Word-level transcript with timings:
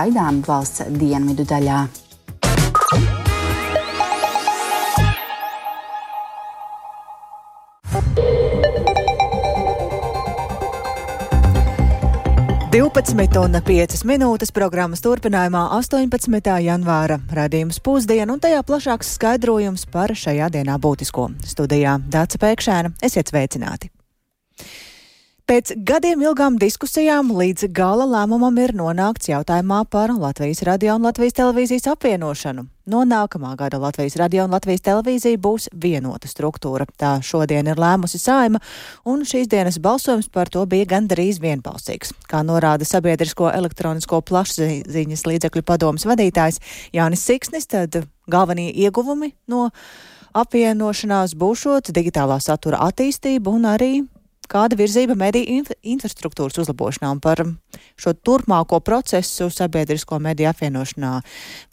gaidām 0.00 0.40
valsts 0.46 0.86
dienvidu 0.96 1.44
daļā. 1.44 1.80
12 12.70 13.36
un 13.42 13.56
5 13.66 14.04
minūtes 14.06 14.52
programmas 14.56 15.02
turpinājumā 15.04 15.66
18. 15.76 16.54
janvāra 16.64 17.18
radījums 17.34 17.82
pusdiena 17.82 18.32
un 18.32 18.40
tajā 18.40 18.62
plašāks 18.62 19.14
skaidrojums 19.18 19.88
par 19.90 20.14
šajā 20.14 20.48
dienā 20.54 20.78
būtisko. 20.80 21.32
Studijā 21.44 21.98
Dāca 22.08 22.40
Pēkšēna, 22.40 22.94
esiet 23.02 23.34
sveicināti! 23.34 23.90
Pēc 25.50 25.72
gadiem 25.82 26.20
ilgām 26.22 26.60
diskusijām 26.62 27.32
līdz 27.34 27.72
gala 27.74 28.04
lēmumam 28.06 28.54
ir 28.62 28.70
nonākts 28.78 29.32
jautājumā 29.32 29.80
par 29.90 30.12
Latvijas 30.14 30.60
radio 30.62 30.92
un 30.94 31.08
Latvijas 31.08 31.34
televīzijas 31.40 31.88
apvienošanu. 31.90 32.62
No 32.86 33.00
nākamā 33.02 33.56
gada 33.58 33.80
Latvijas 33.82 34.14
radio 34.20 34.44
un 34.46 34.54
Latvijas 34.54 34.84
televīzija 34.86 35.40
būs 35.42 35.66
vienota 35.74 36.30
struktūra. 36.30 36.86
Tā 36.94 37.16
šodien 37.26 37.66
ir 37.66 37.82
lēmusi 37.82 38.20
saima, 38.22 38.60
un 39.02 39.24
šīs 39.26 39.50
dienas 39.50 39.80
balsojums 39.82 40.30
par 40.30 40.52
to 40.54 40.62
bija 40.70 40.86
gandrīz 40.92 41.42
vienbalsīgs. 41.42 42.14
Kā 42.30 42.44
norāda 42.46 42.86
sabiedrisko 42.86 43.50
elektronisko 43.50 44.22
plašsaziņas 44.30 45.26
līdzekļu 45.32 45.64
padomas 45.66 46.06
vadītājs 46.06 46.62
Jānis 46.94 47.26
Siksnis, 47.26 47.66
tad 47.66 48.04
galvenie 48.30 48.70
ieguvumi 48.70 49.32
no 49.50 49.66
apvienošanās 50.30 51.34
būšot 51.34 51.90
digitālā 51.90 52.38
satura 52.38 52.84
attīstība 52.86 53.58
un 53.58 53.66
arī 53.74 53.92
kāda 54.50 54.78
virzība 54.78 55.16
mediju 55.18 55.60
inf 55.60 55.70
infrastruktūras 55.80 56.58
uzlabošanā 56.62 57.12
un 57.14 57.22
par 57.22 57.44
šo 58.00 58.14
turpmāko 58.26 58.80
procesu 58.84 59.50
sabiedrisko 59.54 60.18
mediju 60.22 60.50
apvienošanā 60.50 61.14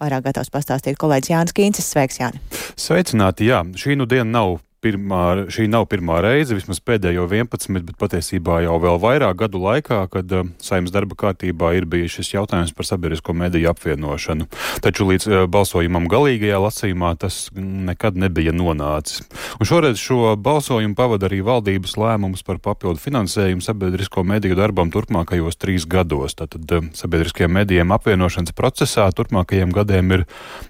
vairāk 0.02 0.30
gatavs 0.30 0.53
pastāstīt 0.53 1.00
kolēģis 1.02 1.34
Jānis 1.34 1.58
Kīncis. 1.58 1.91
Sveiks, 1.94 2.22
Jāni! 2.22 2.42
Sveicināti, 2.78 3.50
jā! 3.50 3.64
Šī 3.78 3.98
nu 4.00 4.09
diena 4.09 4.30
nav 4.30 4.58
pirmā, 4.83 5.47
šī 5.50 5.66
nav 5.72 5.88
pirmā 5.89 6.20
reize, 6.22 6.56
vismaz 6.56 6.80
pēdējo 6.86 7.25
11, 7.30 7.80
bet 7.88 7.97
patiesībā 8.00 8.59
jau 8.66 8.75
vēl 8.81 9.00
vairāk 9.02 9.39
gadu 9.39 9.61
laikā, 9.64 10.00
kad 10.14 10.33
uh, 10.36 10.50
saimnes 10.64 10.94
darba 10.94 11.17
kārtībā 11.17 11.73
ir 11.78 11.88
bijis 11.89 12.20
šis 12.20 12.33
jautājums 12.36 12.73
par 12.78 12.88
sabiedrisko 12.88 13.33
mediju 13.38 13.72
apvienošanu. 13.72 14.48
Taču 14.86 15.08
līdz 15.09 15.28
uh, 15.30 15.45
balsojumam 15.50 16.05
galīgajā 16.11 16.59
lasījumā 16.61 17.16
tas 17.22 17.48
nekad 17.58 18.20
nebija 18.22 18.53
nonācis. 18.53 19.23
Un 19.58 19.70
šoreiz 19.70 19.98
šo 20.02 20.36
balsojumu 20.38 20.98
pavada 20.98 21.30
arī 21.30 21.42
valdības 21.45 21.98
lēmums 21.98 22.45
par 22.45 22.61
papildu 22.61 23.02
finansējumu 23.02 23.66
sabiedrisko 23.66 24.25
mediju 24.28 24.59
darbam 24.59 24.94
turpmākajos 24.94 25.58
trīs 25.58 25.89
gados. 25.89 26.38
Tātad 26.38 26.78
uh, 26.78 26.86
sabiedriskajiem 26.98 27.58
medijiem 27.61 27.95
apvienošanas 27.98 28.53
procesā 28.58 29.09
turpmākajiem 29.17 29.73
gadiem 29.73 30.20
ir 30.20 30.28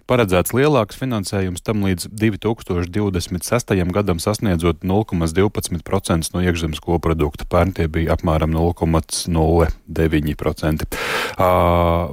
paredzēts 0.07 0.55
lielāks 0.55 0.99
finansējums 0.99 1.65
tam 1.67 1.83
līdz 1.83 2.07
2026 2.15 3.67
gadam 3.67 3.96
sasniedzot 4.19 4.77
0,12% 4.83 6.33
no 6.33 6.41
iekšzemes 6.43 6.79
koprodukta. 6.83 7.45
Pērn 7.49 7.71
tie 7.73 7.87
bija 7.87 8.13
apmēram 8.17 8.51
0,09%. 8.53 10.83
Uh, 11.37 12.09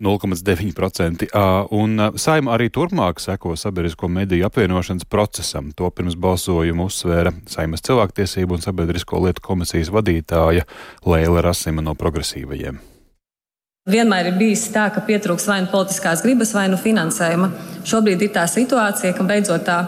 0,9%. 0.00 1.28
Un 1.76 2.00
saima 2.16 2.54
arī 2.56 2.70
turpmāk 2.72 3.20
seko 3.20 3.52
sabiedrisko 3.56 4.08
mediju 4.08 4.46
apvienošanas 4.48 5.04
procesam. 5.04 5.72
To 5.76 5.90
pirms 5.92 6.16
balsojuma 6.16 6.84
uzsvēra 6.88 7.32
saimas 7.50 7.84
cilvēktiesību 7.84 8.54
un 8.56 8.64
sabiedrisko 8.64 9.20
lietu 9.26 9.44
komisijas 9.44 9.92
vadītāja 9.92 10.64
Lēla 11.04 11.44
Rasima 11.44 11.84
no 11.84 11.94
progresīvajiem. 11.94 12.80
Vienmēr 13.90 14.30
ir 14.30 14.38
bijis 14.38 14.68
tā, 14.72 14.88
ka 14.92 15.02
pietrūks 15.04 15.48
vai 15.48 15.62
nu 15.64 15.70
politiskās 15.72 16.22
gribas, 16.24 16.52
vai 16.54 16.68
nu 16.68 16.78
finansējuma. 16.80 17.50
Šobrīd 17.88 18.22
ir 18.22 18.32
tā 18.34 18.44
situācija, 18.48 19.14
ka 19.16 19.24
beidzot 19.26 19.64
tā 19.66 19.78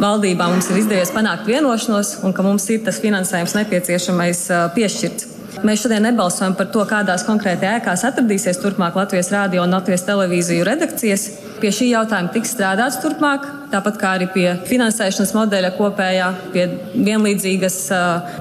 valdībā 0.00 0.48
mums 0.48 0.70
ir 0.70 0.80
izdevies 0.82 1.12
panākt 1.14 1.48
vienošanos 1.48 2.18
un 2.26 2.34
ka 2.36 2.44
mums 2.46 2.68
ir 2.72 2.82
tas 2.86 3.00
finansējums 3.02 3.56
nepieciešamais 3.58 4.48
piešķirts. 4.76 5.28
Mēs 5.62 5.82
šodien 5.84 6.06
nebalsojam 6.06 6.54
par 6.56 6.70
to, 6.72 6.80
kādās 6.88 7.26
konkrēti 7.26 7.68
ēkās 7.68 8.06
atradīsies 8.08 8.58
turpmāk 8.62 8.96
Latvijas 8.96 9.28
rādio 9.34 9.60
un 9.62 9.76
Latvijas 9.76 10.06
televīziju 10.08 10.64
redakcijas. 10.64 11.26
Pie 11.60 11.70
šī 11.76 11.90
jautājuma 11.90 12.32
tiks 12.32 12.54
strādāts 12.56 12.96
turpmāk, 13.02 13.44
tāpat 13.70 14.00
kā 14.00 14.14
arī 14.16 14.30
pie 14.32 14.46
finansēšanas 14.70 15.34
modeļa 15.36 15.74
kopējā, 15.76 16.30
pie 16.56 16.64
vienlīdzīgas, 16.96 17.78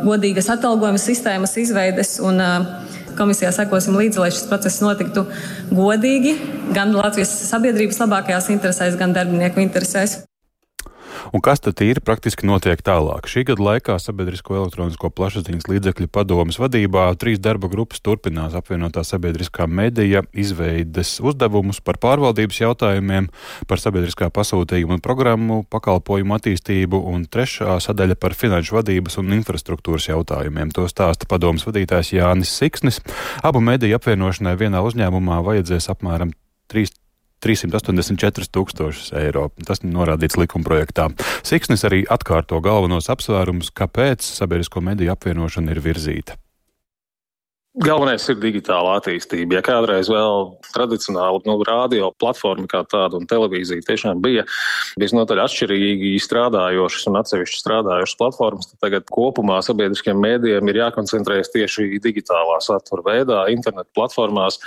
godīgas 0.08 0.50
atalgojuma 0.56 1.02
sistēmas 1.02 1.58
izveides. 1.62 2.18
Un, 2.24 2.42
Komisijā 3.12 3.50
sekosim 3.52 3.98
līdzi, 4.00 4.22
lai 4.24 4.30
šis 4.32 4.48
process 4.48 4.80
notiktu 4.80 5.26
godīgi, 5.76 6.32
gan 6.72 6.96
Latvijas 6.96 7.36
sabiedrības 7.52 8.00
labākajās 8.06 8.48
interesēs, 8.56 8.96
gan 8.98 9.12
darbinieku 9.12 9.60
interesēs. 9.60 10.22
Un 11.30 11.44
kas 11.46 11.62
tad 11.62 11.80
ir 11.86 12.02
praktiski 12.04 12.48
notiek 12.50 12.82
tālāk? 12.82 13.28
Šī 13.30 13.44
gada 13.48 13.64
laikā 13.64 13.98
sabiedrisko 14.02 14.58
elektronisko 14.58 15.12
plašsaziņas 15.14 15.68
līdzekļu 15.70 16.10
padomas 16.12 16.58
vadībā 16.62 17.06
trīs 17.22 17.42
darba 17.44 17.70
grupas 17.72 18.02
turpinās 18.04 18.56
apvienotā 18.58 19.04
sabiedriskā 19.06 19.68
medija 19.70 20.24
izveides 20.34 21.20
uzdevumus 21.22 21.82
par 21.86 22.00
pārvaldības 22.02 22.62
jautājumiem, 22.64 23.30
par 23.70 23.84
sabiedriskā 23.84 24.32
pasūtījuma 24.34 24.98
programmu, 25.06 25.62
pakalpojumu 25.72 26.38
attīstību 26.40 27.04
un 27.14 27.28
trešā 27.30 27.78
sadaļa 27.86 28.18
par 28.22 28.36
finanšu 28.38 28.80
vadības 28.80 29.20
un 29.22 29.38
infrastruktūras 29.38 30.10
jautājumiem. 30.10 30.74
To 30.76 30.88
stāsta 30.90 31.30
padomas 31.30 31.68
vadītājs 31.70 32.16
Jānis 32.18 32.56
Siksnis. 32.58 33.02
Abu 33.46 33.62
mediju 33.64 34.00
apvienošanai 34.00 34.58
vienā 34.60 34.82
uzņēmumā 34.90 35.42
vajadzēs 35.46 35.92
apmēram 35.94 36.34
3 36.72 36.98
384 37.44 38.52
tūkstošus 38.54 39.12
eiro. 39.22 39.50
Tas 39.68 39.84
norādīts 39.86 40.40
likumprojektā. 40.42 41.10
Siksnis 41.48 41.86
arī 41.88 42.04
atkārto 42.06 42.62
galvenos 42.64 43.10
apsvērumus, 43.14 43.74
kāpēc 43.76 44.26
sabiedrisko 44.26 44.84
mediju 44.86 45.16
apvienošana 45.16 45.76
ir 45.76 45.84
virzīta. 45.84 46.40
Galvenais 47.80 48.26
ir 48.28 48.36
digitāla 48.36 48.98
attīstība. 49.00 49.56
Ja 49.56 49.62
kādreiz 49.64 50.10
vēl 50.12 50.50
tradicionāli 50.74 51.40
nu, 51.48 51.54
radio 51.64 52.10
platforma 52.20 52.68
kā 52.68 52.82
tāda 52.84 53.16
un 53.16 53.30
televīzija 53.32 53.86
tiešām 53.88 54.20
bija 54.20 54.44
visnotaļ 55.00 55.40
atšķirīgi 55.46 56.12
strādājošas 56.20 57.08
un 57.08 57.20
atsevišķi 57.22 57.62
strādājošas 57.62 58.18
platformas, 58.20 58.68
tad 58.74 58.82
tagad 58.84 59.08
kopumā 59.16 59.62
sabiedriskiem 59.64 60.20
mēdījiem 60.20 60.68
ir 60.68 60.82
jākoncentrējas 60.82 61.54
tieši 61.56 61.88
digitālā 62.04 62.60
satura 62.60 63.08
veidā, 63.08 63.46
internetu 63.56 63.88
platformās. 63.96 64.60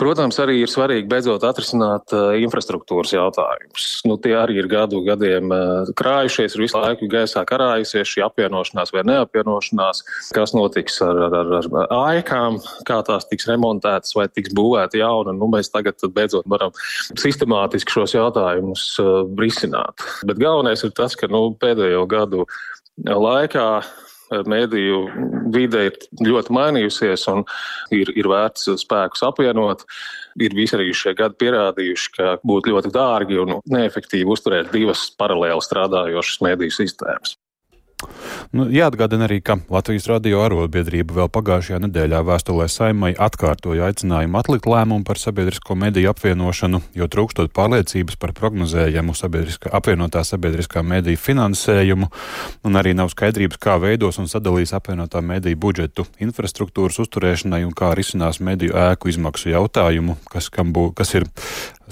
Protams, 0.00 0.38
arī 0.40 0.54
ir 0.62 0.70
svarīgi 0.72 1.04
beidzot 1.04 1.42
atrisināt 1.44 2.14
uh, 2.16 2.30
infrastruktūras 2.40 3.10
jautājumus. 3.12 3.88
Nu, 4.08 4.16
tie 4.16 4.32
arī 4.40 4.56
ir 4.62 4.68
gadu 4.70 5.02
gadiem 5.04 5.52
uh, 5.52 5.90
krājušies, 5.98 6.56
ir 6.56 6.62
visu 6.64 6.80
laiku 6.80 7.10
gaisā 7.12 7.42
karājusies 7.48 8.08
šī 8.08 8.24
apvienošanās 8.24 8.94
vai 8.94 9.04
neapvienošanās. 9.10 10.00
Kas 10.32 10.54
notiks 10.56 10.96
ar, 11.04 11.20
ar, 11.28 11.36
ar, 11.58 11.68
ar 11.82 11.92
aikām, 11.98 12.56
kā 12.88 13.02
tās 13.04 13.28
tiks 13.28 13.50
remontētas 13.52 14.16
vai 14.16 14.30
tiks 14.32 14.56
būvēta 14.56 14.96
jauna. 15.02 15.36
Nu, 15.36 15.50
mēs 15.52 15.68
tagad 15.74 16.00
beidzot 16.16 16.48
varam 16.48 16.72
sistemātiski 17.12 17.92
šos 17.92 18.16
jautājumus 18.16 18.88
uh, 19.04 19.26
risināt. 19.36 20.00
Bet 20.24 20.40
galvenais 20.40 20.88
ir 20.88 20.96
tas, 20.96 21.18
ka 21.20 21.28
nu, 21.28 21.50
pēdējo 21.60 22.06
gadu 22.08 22.48
laikā 22.96 23.68
mēdīju 24.48 24.98
vide 25.52 25.86
ir 25.88 25.98
ļoti 26.24 26.54
mainījusies 26.56 27.26
un 27.32 27.44
ir, 27.94 28.12
ir 28.16 28.28
vērts 28.30 28.70
spēkus 28.82 29.24
apvienot. 29.28 29.84
Ir 30.40 30.56
visi 30.56 30.78
arī 30.78 30.90
šie 30.96 31.12
gadi 31.18 31.38
pierādījuši, 31.42 32.12
ka 32.16 32.34
būtu 32.46 32.72
ļoti 32.72 32.92
dārgi 32.94 33.40
un 33.42 33.58
neefektīvi 33.72 34.32
uzturēt 34.32 34.72
divas 34.72 35.10
paralēli 35.20 35.64
strādājošas 35.64 36.44
mēdīju 36.46 36.78
sistēmas. 36.78 37.36
Nu, 38.52 38.66
jāatgādina 38.72 39.26
arī, 39.28 39.40
ka 39.44 39.58
Latvijas 39.72 40.08
radio 40.10 40.42
arotbiedrība 40.44 41.14
vēl 41.22 41.28
pagājušajā 41.32 41.78
nedēļā 41.86 42.20
vēstulē 42.28 42.66
saimai 42.68 43.12
atkārtoja 43.16 43.88
aicinājumu 43.88 44.38
atlikt 44.40 44.68
lēmumu 44.68 45.06
par 45.08 45.20
sabiedrisko 45.20 45.76
mediju 45.78 46.10
apvienošanu, 46.12 46.82
jo 46.98 47.08
trūkstot 47.08 47.52
pārliecības 47.56 48.18
par 48.20 48.34
prognozējumu 48.36 49.16
sabiedriskā, 49.16 49.72
apvienotā 49.78 50.24
sabiedriskā 50.26 50.84
mediju 50.84 51.20
finansējumu, 51.22 52.10
un 52.68 52.80
arī 52.80 52.92
nav 52.98 53.12
skaidrības, 53.14 53.60
kā 53.62 53.78
veidos 53.82 54.20
un 54.20 54.28
sadalīs 54.30 54.74
apvienotā 54.76 55.22
mediju 55.24 55.60
budžetu 55.62 56.06
infrastruktūras 56.22 57.00
uzturēšanai 57.06 57.62
un 57.66 57.72
kā 57.76 57.94
risinās 57.96 58.42
mediju 58.44 58.76
ēku 58.88 59.12
izmaksu 59.12 59.52
jautājumu, 59.54 60.18
kas, 60.32 60.50
bū, 60.52 60.90
kas 60.96 61.14
ir 61.16 61.28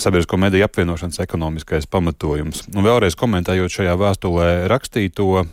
sabiedrisko 0.01 0.37
mediju 0.41 0.65
apvienošanas 0.67 1.21
ekonomiskais 1.25 1.89
pamatojums. 1.91 2.67
Un 2.75 2.85
vēlreiz 2.87 3.17
komentējot 3.19 3.81
šajā 3.81 3.97
vēstulē 4.01 4.51
rakstīto, 4.71 5.45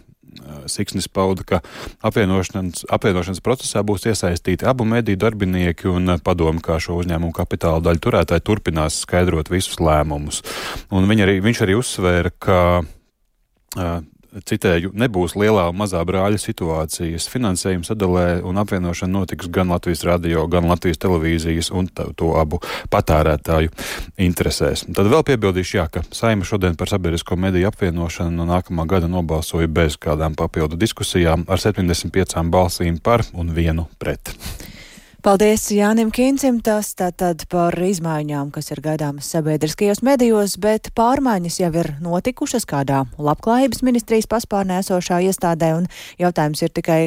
Siksnis 0.72 1.10
pauda, 1.12 1.46
ka 1.48 1.62
apvienošanas, 2.06 2.86
apvienošanas 2.94 3.44
procesā 3.46 3.84
būs 3.88 4.08
iesaistīti 4.12 4.68
abu 4.68 4.88
mediju 4.88 5.20
darbinieki 5.22 5.90
un 5.92 6.18
padomu, 6.24 6.64
kā 6.64 6.80
šo 6.84 7.00
uzņēmumu 7.02 7.36
kapitāla 7.36 7.84
daļu 7.86 8.04
turētāji 8.04 8.46
turpinās 8.48 9.02
skaidrot 9.06 9.52
visus 9.54 9.80
lēmumus. 9.84 10.44
Un 10.92 11.10
arī, 11.18 11.40
viņš 11.44 11.64
arī 11.66 11.80
uzsvēra, 11.80 12.34
ka 12.40 12.60
citēju, 14.48 14.92
nebūs 14.98 15.36
lielā 15.40 15.68
un 15.72 15.78
mazā 15.80 16.02
brāļa 16.08 16.40
situācijas. 16.42 17.28
Finansējuma 17.32 17.88
sadalē 17.88 18.26
un 18.48 18.60
apvienošana 18.62 19.12
notiks 19.14 19.50
gan 19.54 19.72
Latvijas 19.74 20.04
radio, 20.08 20.46
gan 20.52 20.68
Latvijas 20.70 21.02
televīzijas 21.04 21.72
un 21.76 21.90
to 21.92 22.34
abu 22.40 22.62
patērētāju 22.94 23.74
interesēs. 24.28 24.86
Tad 24.88 25.12
vēl 25.12 25.26
piebildīšu, 25.32 25.78
jā, 25.80 25.88
ka 25.92 26.06
Saima 26.12 26.48
šodien 26.48 26.78
par 26.80 26.92
sabiedrisko 26.92 27.38
mediju 27.40 27.72
apvienošanu 27.72 28.34
no 28.38 28.48
nākamā 28.50 28.88
gada 28.90 29.10
nobalsoja 29.12 29.68
bez 29.68 30.00
kādām 30.02 30.38
papildu 30.38 30.80
diskusijām 30.80 31.48
ar 31.48 31.62
75 31.64 32.44
balsīm 32.54 33.02
par 33.04 33.26
un 33.34 33.54
vienu 33.56 33.90
pret. 34.00 34.36
Paldies 35.26 35.64
Jānim 35.74 36.12
Kīncim. 36.14 36.60
Tas 36.62 36.92
tātad 36.98 37.48
par 37.50 37.74
izmaiņām, 37.74 38.52
kas 38.54 38.70
ir 38.70 38.82
gaidāmas 38.86 39.30
sabiedriskajos 39.34 40.04
medijos, 40.06 40.58
bet 40.62 40.92
pārmaiņas 40.98 41.58
jau 41.64 41.72
ir 41.82 41.90
notikušas 42.06 42.68
kādā 42.70 43.04
labklājības 43.18 43.82
ministrijas 43.88 44.30
paspārnē 44.30 44.78
esošā 44.84 45.24
iestādē, 45.26 45.74
un 45.80 45.90
jautājums 46.22 46.62
ir 46.62 46.74
tikai, 46.78 47.02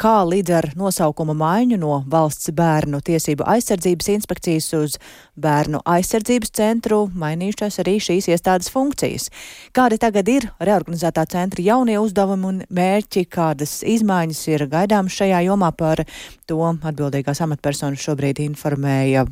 kā 0.00 0.16
līdz 0.28 0.52
ar 0.58 0.68
nosaukuma 0.76 1.34
maiņu 1.36 1.78
no 1.80 2.00
valsts 2.10 2.50
bērnu 2.56 3.00
tiesību 3.04 3.46
aizsardzības 3.48 4.10
inspekcijas 4.12 4.68
uz 4.76 4.96
bērnu 5.40 5.80
aizsardzības 5.88 6.52
centru 6.56 7.00
mainījušās 7.16 7.80
arī 7.82 7.96
šīs 8.04 8.28
iestādes 8.32 8.70
funkcijas. 8.72 9.30
Kādi 9.76 9.98
tagad 10.02 10.28
ir 10.32 10.48
reorganizētā 10.60 11.26
centra 11.32 11.64
jaunie 11.64 11.98
uzdevumi 12.00 12.50
un 12.50 12.58
mērķi, 12.68 13.26
kādas 13.32 13.78
izmaiņas 13.86 14.42
ir 14.52 14.66
gaidāmas 14.72 15.16
šajā 15.16 15.44
jomā 15.48 15.72
par 15.76 16.04
to 16.46 16.60
atbildīgās 16.66 17.40
amatpersonas 17.46 18.04
šobrīd 18.04 18.42
informēja 18.44 19.24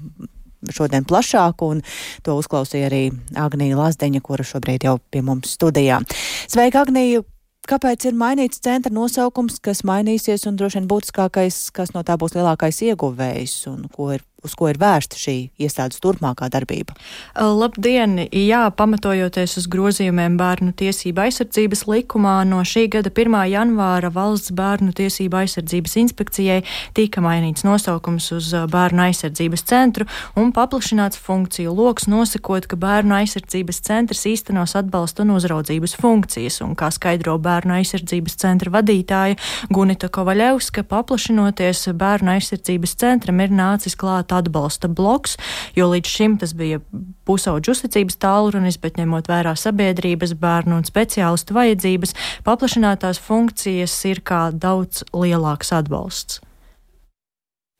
šodien 0.72 1.04
plašāk, 1.04 1.60
un 1.66 1.82
to 2.24 2.38
uzklausīja 2.40 2.88
arī 2.88 3.04
Agnija 3.36 3.76
Lazdeņa, 3.76 4.24
kura 4.24 4.48
šobrīd 4.48 4.88
jau 4.88 4.96
pie 5.12 5.20
mums 5.26 5.52
studijā. 5.58 6.00
Sveika, 6.48 6.86
Agnija! 6.86 7.33
Kāpēc 7.64 8.04
ir 8.10 8.16
mainīts 8.20 8.60
centra 8.60 8.92
nosaukums, 8.92 9.56
kas 9.64 9.84
mainīsies, 9.88 10.44
un 10.50 10.58
droši 10.60 10.82
vien 10.82 10.88
būtiskākais, 10.90 11.70
kas 11.72 11.94
no 11.96 12.02
tā 12.04 12.18
būs 12.20 12.36
lielākais 12.36 12.82
ieguvējs, 12.90 13.54
un 13.70 13.86
ko 13.88 14.10
ir 14.12 14.24
uz 14.44 14.54
ko 14.58 14.68
ir 14.70 14.78
vērsta 14.80 15.18
šī 15.18 15.36
iestādes 15.60 16.00
turpmākā 16.04 16.50
darbība? 16.52 16.94
Labdien! 17.34 18.18
Jā, 18.28 18.66
pamatojoties 18.76 19.56
uz 19.60 19.68
grozījumiem 19.72 20.36
bērnu 20.40 20.74
tiesību 20.76 21.24
aizsardzības 21.24 21.84
likumā, 21.88 22.36
no 22.48 22.60
šī 22.66 22.86
gada 22.92 23.12
1. 23.12 23.36
janvāra 23.50 24.10
valsts 24.14 24.52
bērnu 24.54 24.92
tiesību 24.96 25.40
aizsardzības 25.42 25.96
inspekcijai 26.04 26.60
tika 26.96 27.22
mainīts 27.24 27.64
nosaukums 27.66 28.30
uz 28.36 28.50
bērnu 28.70 29.06
aizsardzības 29.08 29.64
centru 29.70 30.08
un 30.40 30.52
paplašināts 30.54 31.20
funkciju 31.24 31.72
loks, 31.74 32.08
nosakot, 32.10 32.68
ka 32.68 32.78
bērnu 32.80 33.16
aizsardzības 33.22 33.80
centrs 33.86 34.26
īstenos 34.28 34.76
atbalsta 34.78 35.24
un 35.24 35.34
uzraudzības 35.38 35.96
funkcijas, 36.00 36.60
un 36.66 36.76
kā 36.78 36.90
skaidro 36.94 37.36
bērnu 37.42 37.78
aizsardzības 37.78 38.38
centra 38.44 38.72
vadītāja 38.74 39.38
Gunita 39.74 40.10
Kovaļevska, 40.12 40.84
paplašinoties 40.90 41.86
bērnu 41.98 42.34
aizsardzības 42.36 42.96
centram 43.00 43.40
ir 43.44 43.54
nācis 43.54 43.96
klāt 43.98 44.33
atbalsta 44.34 44.90
bloks, 44.90 45.36
jo 45.76 45.90
līdz 45.92 46.14
šim 46.16 46.38
tas 46.42 46.54
bija 46.56 46.80
pusauģu 47.28 47.74
uzticības 47.74 48.18
tālrunis, 48.22 48.80
bet 48.80 48.98
ņemot 49.00 49.30
vērā 49.30 49.54
sabiedrības, 49.58 50.36
bērnu 50.40 50.80
un 50.80 50.88
speciālistu 50.88 51.56
vajadzības, 51.56 52.16
paplašinātās 52.46 53.22
funkcijas 53.22 53.96
ir 54.10 54.24
kā 54.26 54.48
daudz 54.52 55.06
lielāks 55.14 55.72
atbalsts. 55.74 56.42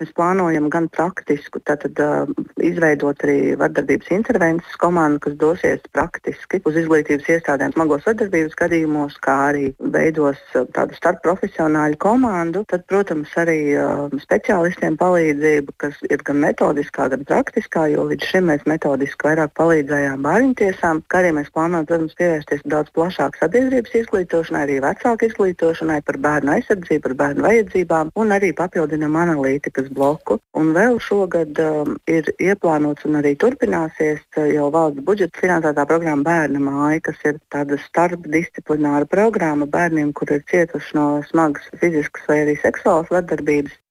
Mēs 0.03 0.11
plānojam 0.19 0.65
gan 0.75 0.89
praktisku, 0.91 1.61
tātad 1.63 2.01
uh, 2.03 2.31
izveidot 2.59 3.21
arī 3.23 3.53
vardarbības 3.55 4.09
intervences 4.17 4.73
komandu, 4.83 5.21
kas 5.23 5.37
dosies 5.39 5.85
praktiski 5.95 6.59
uz 6.67 6.75
izglītības 6.81 7.29
iestādēm 7.31 7.71
smagos 7.77 8.03
vardarbības 8.09 8.57
gadījumos, 8.59 9.15
kā 9.23 9.37
arī 9.53 9.69
veidos 9.95 10.41
uh, 10.59 10.65
tādu 10.75 10.99
starpprofesionāļu 10.99 12.01
komandu. 12.03 12.65
Tad, 12.73 12.83
protams, 12.91 13.37
arī 13.39 13.61
uh, 13.79 14.09
speciālistiem 14.25 14.97
palīdzību, 14.99 15.77
kas 15.79 16.03
ir 16.11 16.27
gan 16.27 16.43
metodiskā, 16.43 17.07
gan 17.15 17.23
praktiskā, 17.31 17.87
jo 17.95 18.09
līdz 18.11 18.33
šim 18.33 18.51
mēs 18.51 18.67
metodiski 18.67 19.31
vairāk 19.31 19.55
palīdzējām 19.61 20.27
bērntiesām, 20.27 21.05
kā 21.07 21.23
arī 21.23 21.37
mēs 21.39 21.55
plānojam, 21.55 21.87
protams, 21.93 22.19
pievērsties 22.19 22.67
daudz 22.67 22.91
plašāk 22.99 23.39
sabiedrības 23.39 23.95
izglītošanai, 24.03 24.67
arī 24.67 24.83
vecāku 24.89 25.31
izglītošanai 25.31 26.03
par 26.03 26.19
bērnu 26.27 26.57
aizsardzību, 26.59 27.07
par 27.07 27.19
bērnu 27.23 27.47
vajadzībām 27.47 28.15
un 28.19 28.39
arī 28.41 28.51
papildinam 28.59 29.23
analītikas 29.23 29.84
ekonomikas 29.85 29.95
bloku. 29.95 30.39
Un 30.55 30.73
vēl 30.75 30.99
šogad 31.01 31.59
um, 31.59 31.97
ir 32.07 32.25
ieplānots 32.39 33.05
un 33.05 33.17
arī 33.21 33.35
turpināsies 33.37 34.21
uh, 34.37 34.47
jau 34.47 34.71
valsts 34.71 35.05
budžeta 35.05 35.39
finansētā 35.41 35.87
programma 35.87 36.25
Bērna 36.25 36.61
māja, 36.61 37.01
kas 37.01 37.17
ir 37.25 37.39
tāda 37.51 37.79
starpdisciplināra 37.79 39.07
programma 39.07 39.67
bērniem, 39.67 40.13
kur 40.13 40.31
ir 40.31 40.45
cietuši 40.51 40.97
no 40.97 41.23
smagas 41.31 41.69
fiziskas 41.81 42.25
vai 42.29 42.45
arī 42.45 42.57
seksuālas 42.61 43.11
vardarbības. 43.11 43.84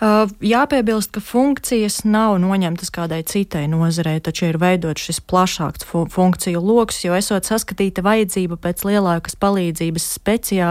Uh, 0.00 0.30
jāpiebilst, 0.40 1.10
ka 1.12 1.20
funkcijas 1.20 1.98
nav 2.08 2.38
noņemtas 2.40 2.88
kādai 2.88 3.18
citai 3.28 3.66
nozarei, 3.68 4.14
taču 4.24 4.46
ir 4.48 4.56
veidots 4.56 5.02
šis 5.04 5.18
plašāks 5.28 5.84
fu 5.84 6.06
funkciju 6.08 6.62
lokus, 6.64 7.02
jo 7.04 7.12
esot 7.12 7.44
saskatīta 7.44 8.00
vajadzība 8.06 8.56
pēc 8.64 8.80
lielākas 8.88 9.36
palīdzības, 9.36 10.06
speciā, 10.16 10.70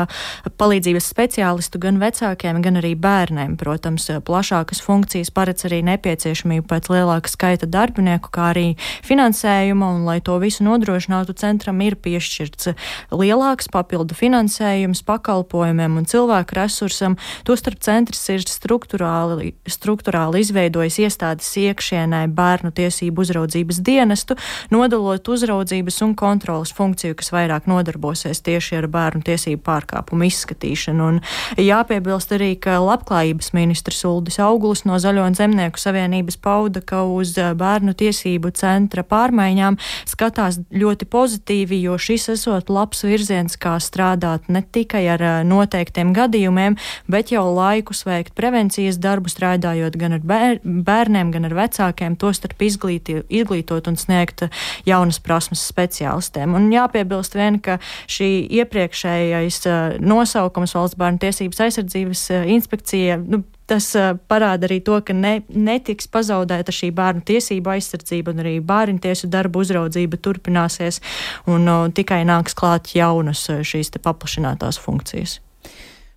palīdzības 0.58 1.10
speciālistu 1.14 1.82
gan 1.84 2.00
vecākiem, 2.02 2.58
gan 2.66 2.80
arī 2.82 2.96
bērniem. 2.98 3.54
Protams, 3.62 4.08
plašākas 4.26 4.82
funkcijas 4.82 5.30
paredz 5.30 5.68
arī 5.70 5.84
nepieciešamību 5.92 6.66
pēc 6.74 6.90
lielāka 6.90 7.30
skaita 7.30 7.70
darbinieku, 7.70 8.34
kā 8.34 8.50
arī 8.56 8.66
finansējuma, 9.06 9.92
un 9.94 10.10
lai 10.10 10.18
to 10.26 10.40
visu 10.42 10.66
nodrošinātu, 10.66 11.38
centram 11.38 11.86
ir 11.86 12.00
piešķirts 12.02 12.74
lielāks 13.14 13.70
papildu 13.70 14.18
finansējums 14.18 15.06
pakalpojumiem 15.06 16.02
un 16.02 16.10
cilvēku 16.10 16.58
resursam. 16.64 17.22
Tostarp 17.46 17.78
centrs 17.86 18.26
ir 18.34 18.50
struktūrāli 18.50 19.19
struktūrāli, 19.20 19.54
struktūrāli 19.68 20.42
izveidojis 20.44 21.00
iestādes 21.04 21.50
iekšienē 21.60 22.28
bērnu 22.36 22.72
tiesību 22.76 23.24
uzraudzības 23.24 23.80
dienestu, 23.84 24.36
nodalot 24.72 25.28
uzraudzības 25.28 26.02
un 26.06 26.16
kontrolas 26.16 26.72
funkciju, 26.74 27.16
kas 27.16 27.32
vairāk 27.32 27.68
nodarbosies 27.68 28.42
tieši 28.42 28.80
ar 28.80 28.88
bērnu 28.88 29.24
tiesību 29.26 29.62
pārkāpumu 29.66 30.28
izskatīšanu. 30.30 31.10
Un 31.10 31.20
jāpiebilst 31.58 32.34
arī, 32.36 32.56
ka 32.60 32.80
labklājības 32.80 33.54
ministrs 33.54 34.04
Uldis 34.06 34.40
Augulis 34.40 34.86
no 34.86 35.00
Zaļo 35.00 35.26
un 35.28 35.36
Zemnieku 35.38 35.80
savienības 35.80 36.40
pauda, 36.40 36.82
ka 36.82 37.04
uz 37.04 37.36
bērnu 37.36 37.96
tiesību 38.00 38.54
centra 38.56 39.04
pārmaiņām 39.04 39.80
skatās 40.10 40.62
ļoti 40.72 41.10
pozitīvi, 41.10 41.82
jo 41.86 41.98
šis 42.00 42.30
esot 42.36 42.70
labs 42.70 43.04
virziens, 43.04 43.58
kā 43.60 43.78
strādāt 43.84 44.50
ne 44.50 44.64
tikai 44.64 45.06
ar 45.16 45.26
noteiktiem 45.48 46.14
gadījumiem, 46.16 46.78
bet 47.10 47.34
jau 47.34 47.48
laikus 47.54 48.06
veikt 48.08 48.36
prevencijas 48.38 49.00
darbu 49.00 49.09
darbu 49.10 49.32
strādājot 49.32 49.98
gan 50.00 50.18
ar 50.20 50.24
bērniem, 50.64 51.34
gan 51.36 51.50
ar 51.50 51.58
vecākiem, 51.58 52.18
tostarp 52.22 52.62
izglīti, 52.66 53.20
izglītot 53.42 53.90
un 53.92 54.00
sniegt 54.00 54.46
jaunas 54.88 55.20
prasmes 55.24 55.66
speciālistiem. 55.74 56.56
Un 56.56 56.72
jāpiebilst 56.74 57.38
vien, 57.38 57.60
ka 57.64 57.80
šī 58.10 58.32
iepriekšējais 58.62 59.64
nosaukums 60.00 60.76
valsts 60.78 61.00
bērnu 61.00 61.24
tiesības 61.26 61.66
aizsardzības 61.68 62.28
inspekcija, 62.58 63.22
nu, 63.26 63.44
Tas 63.70 63.92
parāda 64.26 64.66
arī 64.66 64.80
to, 64.82 64.96
ka 65.06 65.14
ne, 65.14 65.44
netiks 65.54 66.08
pazaudēta 66.10 66.74
šī 66.74 66.90
bērnu 66.98 67.22
tiesība 67.28 67.76
aizsardzība 67.76 68.34
un 68.34 68.42
arī 68.42 68.56
bērnu 68.66 68.98
tiesu 69.04 69.30
darbu 69.30 69.62
uzraudzība 69.62 70.18
turpināsies 70.26 70.98
un 71.46 71.70
uh, 71.70 71.86
tikai 71.94 72.24
nāks 72.26 72.58
klāt 72.58 72.90
jaunas 72.98 73.46
šīs 73.46 73.94
paplašinātās 74.02 74.82
funkcijas. 74.82 75.38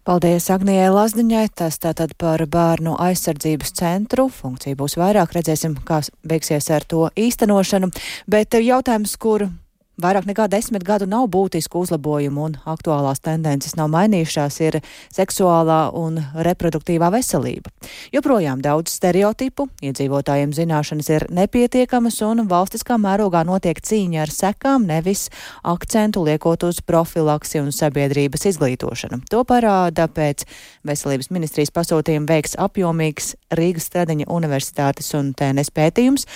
Paldies 0.03 0.49
Agnijai 0.51 0.89
Lazdiņai, 0.91 1.45
tas 1.55 1.77
tātad 1.79 2.17
par 2.19 2.43
bērnu 2.51 2.97
aizsardzības 3.05 3.71
centru. 3.79 4.25
Funkcija 4.35 4.75
būs 4.81 4.97
vairāk, 4.99 5.37
redzēsim, 5.37 5.77
kā 5.87 6.01
beigsies 6.27 6.67
ar 6.75 6.83
to 6.91 7.05
īstenošanu. 7.15 7.93
Bet 8.27 8.59
jautājums, 8.59 9.15
kur 9.15 9.47
Vairāk 10.03 10.25
nekā 10.27 10.49
desmit 10.51 10.83
gadu 10.83 11.07
nav 11.07 11.29
būtisku 11.31 11.85
uzlabojumu 11.85 12.47
un 12.49 12.55
aktuālās 12.67 13.21
tendences 13.23 13.77
nav 13.79 13.91
mainījušās, 13.93 14.57
ir 14.67 14.79
seksuālā 15.15 15.93
un 15.95 16.17
reproduktīvā 16.35 17.13
veselība. 17.15 17.71
Joprojām 18.11 18.59
daudz 18.65 18.97
stereotipu, 18.97 19.69
iedzīvotājiem 19.85 20.55
zināšanas 20.57 21.11
ir 21.13 21.27
nepietiekamas 21.31 22.19
un 22.27 22.47
valstiskā 22.51 22.97
mērogā 22.99 23.45
notiek 23.47 23.79
cīņa 23.79 24.25
ar 24.25 24.33
sekām, 24.35 24.89
nevis 24.91 25.29
akcentu 25.63 26.25
liekot 26.27 26.67
uz 26.67 26.83
profilaksi 26.83 27.63
un 27.63 27.71
sabiedrības 27.71 28.49
izglītošanu. 28.51 29.21
To 29.31 29.45
parāda 29.47 30.09
pēc 30.11 30.43
veselības 30.89 31.31
ministrijas 31.31 31.71
pasūtījuma 31.79 32.27
veiks 32.33 32.59
apjomīgs 32.59 33.37
Rīgas 33.55 33.87
Stradiņa 33.93 34.27
universitātes 34.33 35.15
un 35.15 35.31
TNS 35.39 35.71
pētījums, 35.77 36.27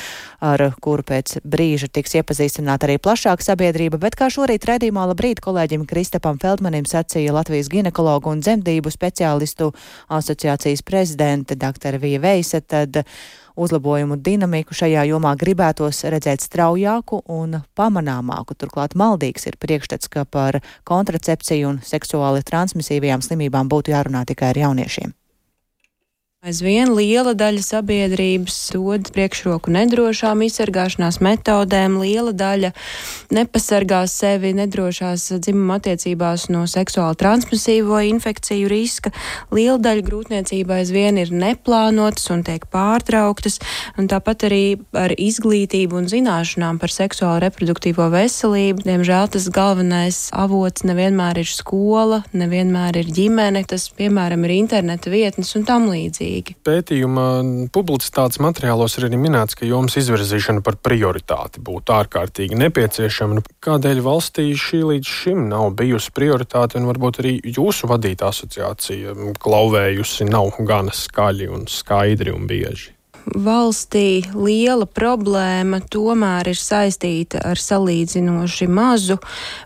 ar 0.44 0.68
kuru 0.84 1.02
pēc 1.10 1.40
brīža 1.42 1.90
tiks 1.90 2.14
iepazīstināta 2.20 2.86
arī 2.86 3.00
plašāk 3.02 3.42
sabiedrība, 3.42 3.55
bet 4.02 4.14
kā 4.18 4.28
šorīt 4.32 4.66
redzījumā 4.68 5.06
labrīt 5.10 5.40
kolēģim 5.44 5.86
Kristapam 5.88 6.38
Feldmanim 6.42 6.86
sacīja 6.88 7.34
Latvijas 7.34 7.70
ginekologu 7.72 8.30
un 8.30 8.42
dzemdību 8.44 8.92
speciālistu 8.92 9.72
asociācijas 10.12 10.84
prezidente 10.86 11.56
dr. 11.58 11.98
Vija 12.02 12.20
Veisa, 12.22 12.60
tad 12.60 13.02
uzlabojumu 13.56 14.20
dinamiku 14.20 14.76
šajā 14.76 15.06
jomā 15.10 15.34
gribētos 15.40 16.04
redzēt 16.12 16.44
straujāku 16.44 17.22
un 17.32 17.62
pamanāmāku. 17.76 18.54
Turklāt 18.54 18.94
maldīgs 18.94 19.48
ir 19.50 19.58
priekšstats, 19.58 20.12
ka 20.12 20.24
par 20.24 20.60
kontracepciju 20.84 21.74
un 21.74 21.84
seksuāli 21.84 22.44
transmisīvajām 22.46 23.24
slimībām 23.24 23.72
būtu 23.72 23.96
jārunā 23.96 24.26
tikai 24.28 24.52
ar 24.52 24.66
jauniešiem. 24.66 25.16
Aizvien 26.46 26.92
liela 26.94 27.32
daļa 27.34 27.62
sabiedrības 27.66 28.56
dod 28.70 29.08
priekšroku 29.10 29.72
nedrošām 29.74 30.44
izsargāšanās 30.46 31.16
metodēm, 31.18 31.96
liela 31.98 32.30
daļa 32.30 32.68
nepasargā 33.34 34.04
sevi 34.06 34.52
nedrošās 34.54 35.24
dzimuma 35.42 35.80
attiecībās 35.80 36.44
no 36.54 36.60
seksuāli 36.70 37.18
transmisīvo 37.18 37.98
infekciju 38.12 38.68
riska, 38.70 39.10
liela 39.50 39.80
daļa 39.88 40.04
grūtniecība 40.06 40.76
aizvien 40.84 41.18
ir 41.18 41.32
neplānotas 41.34 42.30
un 42.30 42.46
tiek 42.46 42.68
pārtrauktas, 42.70 43.58
un 43.98 44.06
tāpat 44.06 44.46
arī 44.46 44.62
ar 44.94 45.16
izglītību 45.18 45.98
un 45.98 46.06
zināšanām 46.14 46.78
par 46.78 46.94
seksuālo 46.94 47.40
reproduktīvo 47.48 48.06
veselību. 48.14 48.86
Diemžēl 48.86 49.32
tas 49.34 49.50
galvenais 49.50 50.22
avots 50.30 50.86
nevienmēr 50.86 51.42
ir 51.42 51.50
skola, 51.50 52.22
nevienmēr 52.30 53.02
ir 53.02 53.12
ģimene, 53.18 53.66
tas, 53.66 53.90
piemēram, 53.98 54.46
ir 54.46 54.56
interneta 54.60 55.10
vietnes 55.10 55.50
un 55.58 55.66
tam 55.66 55.90
līdzīgi 55.90 56.35
svarīgi. 56.36 56.56
Pētījuma 56.64 57.68
publicitātes 57.72 58.40
materiālos 58.40 58.96
ir 58.98 59.08
arī 59.08 59.16
minēts, 59.16 59.56
ka 59.56 59.66
jomas 59.66 59.96
izvirzīšana 59.96 60.62
par 60.62 60.76
prioritāti 60.76 61.60
būtu 61.60 61.92
ārkārtīgi 61.92 62.56
nepieciešama. 62.56 63.42
Kādēļ 63.60 64.02
valstī 64.02 64.52
šī 64.54 64.82
līdz 64.92 65.06
šim 65.06 65.48
nav 65.48 65.74
bijusi 65.76 66.12
prioritāte, 66.12 66.78
un 66.78 66.86
varbūt 66.86 67.20
arī 67.22 67.40
jūsu 67.44 67.88
vadītā 67.88 68.30
asociācija 68.30 69.14
klauvējusi 69.38 70.28
nav 70.28 70.52
gana 70.66 70.92
skaļi 70.92 71.48
un 71.48 71.66
skaidri 71.66 72.32
un 72.34 72.46
bieži? 72.46 72.95
Valstī 73.34 74.22
liela 74.34 74.86
problēma 74.86 75.80
tomēr 75.90 76.50
ir 76.52 76.58
saistīta 76.58 77.40
ar 77.46 77.58
salīdzinoši 77.58 78.68
mazu 78.70 79.18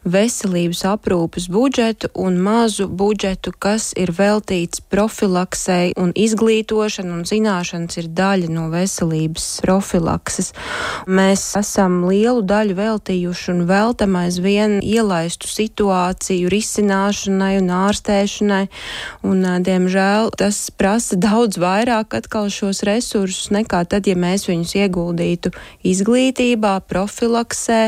veselības 0.08 0.82
aprūpas 0.88 1.48
budžetu 1.52 2.10
un 2.14 2.38
mazu 2.40 2.88
budžetu, 2.88 3.52
kas 3.52 3.90
ir 4.00 4.12
veltīts 4.16 4.80
profilaksei 4.80 5.92
un 6.00 6.14
izglītošana 6.16 7.18
un 7.18 7.26
zināšanas 7.28 8.00
ir 8.00 8.08
daļa 8.16 8.50
no 8.54 8.68
veselības 8.72 9.48
profilakses. 9.64 10.52
Mēs 11.06 11.44
esam 11.60 12.00
lielu 12.08 12.42
daļu 12.46 12.78
veltījuši 12.80 13.52
un 13.54 13.64
veltam 13.68 14.16
aizvien 14.20 14.78
ielaistu 14.80 15.50
situāciju 15.50 16.50
risināšanai 16.52 17.52
un 17.60 17.70
ārstēšanai, 17.80 18.64
un, 19.26 19.44
diemžēl, 19.66 20.32
tas 20.40 20.62
prasa 20.74 21.18
daudz 21.20 21.60
vairāk 21.60 22.16
atkal 22.16 22.48
šos 22.52 22.84
resursus 22.86 23.49
nekā 23.54 23.82
tad, 23.90 24.08
ja 24.10 24.16
mēs 24.18 24.46
viņus 24.50 24.76
ieguldītu 24.80 25.52
izglītībā, 25.86 26.78
profilaksē, 26.90 27.82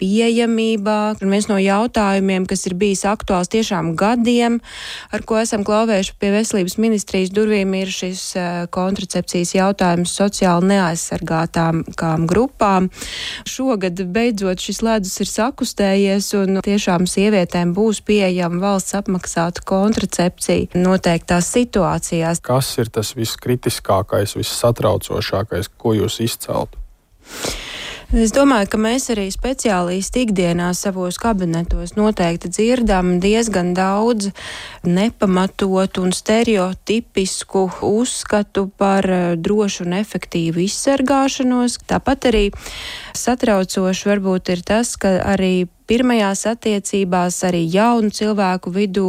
pieejamībā. 0.00 0.98
Un 1.20 1.34
viens 1.34 1.48
no 1.50 1.58
jautājumiem, 1.60 2.46
kas 2.48 2.64
ir 2.68 2.76
bijis 2.80 3.04
aktuāls 3.08 3.50
tiešām 3.52 3.92
gadiem, 4.00 4.58
ar 5.12 5.24
ko 5.28 5.38
esam 5.40 5.64
klauvējuši 5.66 6.16
pie 6.20 6.32
veselības 6.34 6.78
ministrijas 6.80 7.32
durvīm, 7.36 7.74
ir 7.78 7.92
šis 7.94 8.24
uh, 8.38 8.48
kontracepcijas 8.72 9.54
jautājums 9.56 10.14
sociāli 10.16 10.72
neaizsargātām 10.72 11.84
grupām. 12.30 12.90
Šogad 13.48 14.00
beidzot 14.14 14.62
šis 14.64 14.82
ledus 14.86 15.16
ir 15.22 15.30
sakustējies 15.30 16.32
un 16.40 16.60
tiešām 16.64 17.06
sievietēm 17.10 17.74
būs 17.76 18.02
pieejama 18.06 18.62
valsts 18.64 18.96
apmaksāta 18.98 19.64
kontracepcija 19.68 20.80
noteiktās 20.80 21.52
situācijās. 21.54 22.42
Kas 22.44 22.72
ir 22.80 22.92
tas 22.92 23.14
viskritiskākais, 23.18 24.36
vissatraucošākais, 24.40 25.72
ko 25.80 25.96
jūs 25.98 26.20
izceltu? 26.24 26.79
Es 28.10 28.32
domāju, 28.34 28.66
ka 28.72 28.78
mēs 28.82 29.04
arī 29.12 29.28
speciālisti 29.30 30.24
ikdienā 30.24 30.72
savos 30.74 31.14
kabinetos 31.22 31.92
noteikti 31.94 32.48
dzirdam 32.50 33.20
diezgan 33.22 33.70
daudz 33.70 34.32
nepamatotu 34.82 36.02
un 36.02 36.10
stereotipisku 36.10 37.62
uzskatu 37.86 38.66
par 38.74 39.06
eh, 39.06 39.36
drošu 39.38 39.86
un 39.86 39.94
efektīvu 40.00 40.64
izsargāšanos. 40.66 41.78
Tāpat 41.86 42.26
arī 42.32 42.44
satraucoši 43.14 44.10
varbūt 44.10 44.56
ir 44.56 44.66
tas, 44.66 44.96
ka 44.98 45.20
arī 45.30 45.68
pirmajās 45.90 46.44
attiecībās 46.46 47.40
arī 47.48 47.64
jaunu 47.66 48.12
cilvēku 48.14 48.70
vidū 48.74 49.08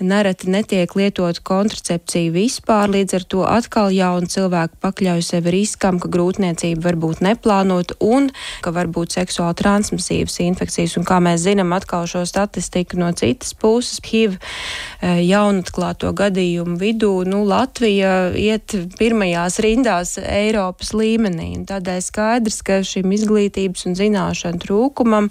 nereti 0.00 0.48
netiek 0.52 0.94
lietot 0.96 1.40
kontracepcija 1.44 2.32
vispār, 2.32 2.88
līdz 2.94 3.18
ar 3.18 3.26
to 3.28 3.42
atkal 3.48 3.92
jaunu 3.92 4.30
cilvēku 4.30 4.80
pakļauj 4.84 5.24
sevi 5.26 5.52
riskam, 5.58 6.00
ka 6.00 6.08
grūtniecība 6.12 6.88
var 6.88 6.98
būt 7.02 7.20
neplānota 7.26 7.98
un 8.04 8.30
ka 8.64 8.72
var 8.74 8.88
būt 8.88 9.18
seksuāli 9.18 9.58
transmisīvas 9.60 10.40
infekcijas. 10.46 10.96
Un 11.00 11.06
kā 11.08 11.20
mēs 11.24 11.44
zinām 11.44 11.74
atkal 11.76 12.08
šo 12.10 12.24
statistiku 12.28 12.98
no 13.00 13.10
citas 13.16 13.52
puses, 13.58 14.00
HIV 14.04 14.38
e, 14.38 15.12
jaunatklāto 15.28 16.12
gadījumu 16.16 16.78
vidū, 16.80 17.12
nu, 17.28 17.42
Latvija 17.48 18.32
iet 18.38 18.74
pirmajās 18.98 19.60
rindās 19.64 20.16
Eiropas 20.22 20.94
līmenī. 20.96 21.50
Tādēļ 21.68 22.00
skaidrs, 22.04 22.60
ka 22.64 22.80
šim 22.86 23.12
izglītības 23.14 23.86
un 23.88 23.98
zināšanu 23.98 24.62
trūkumam 24.64 25.30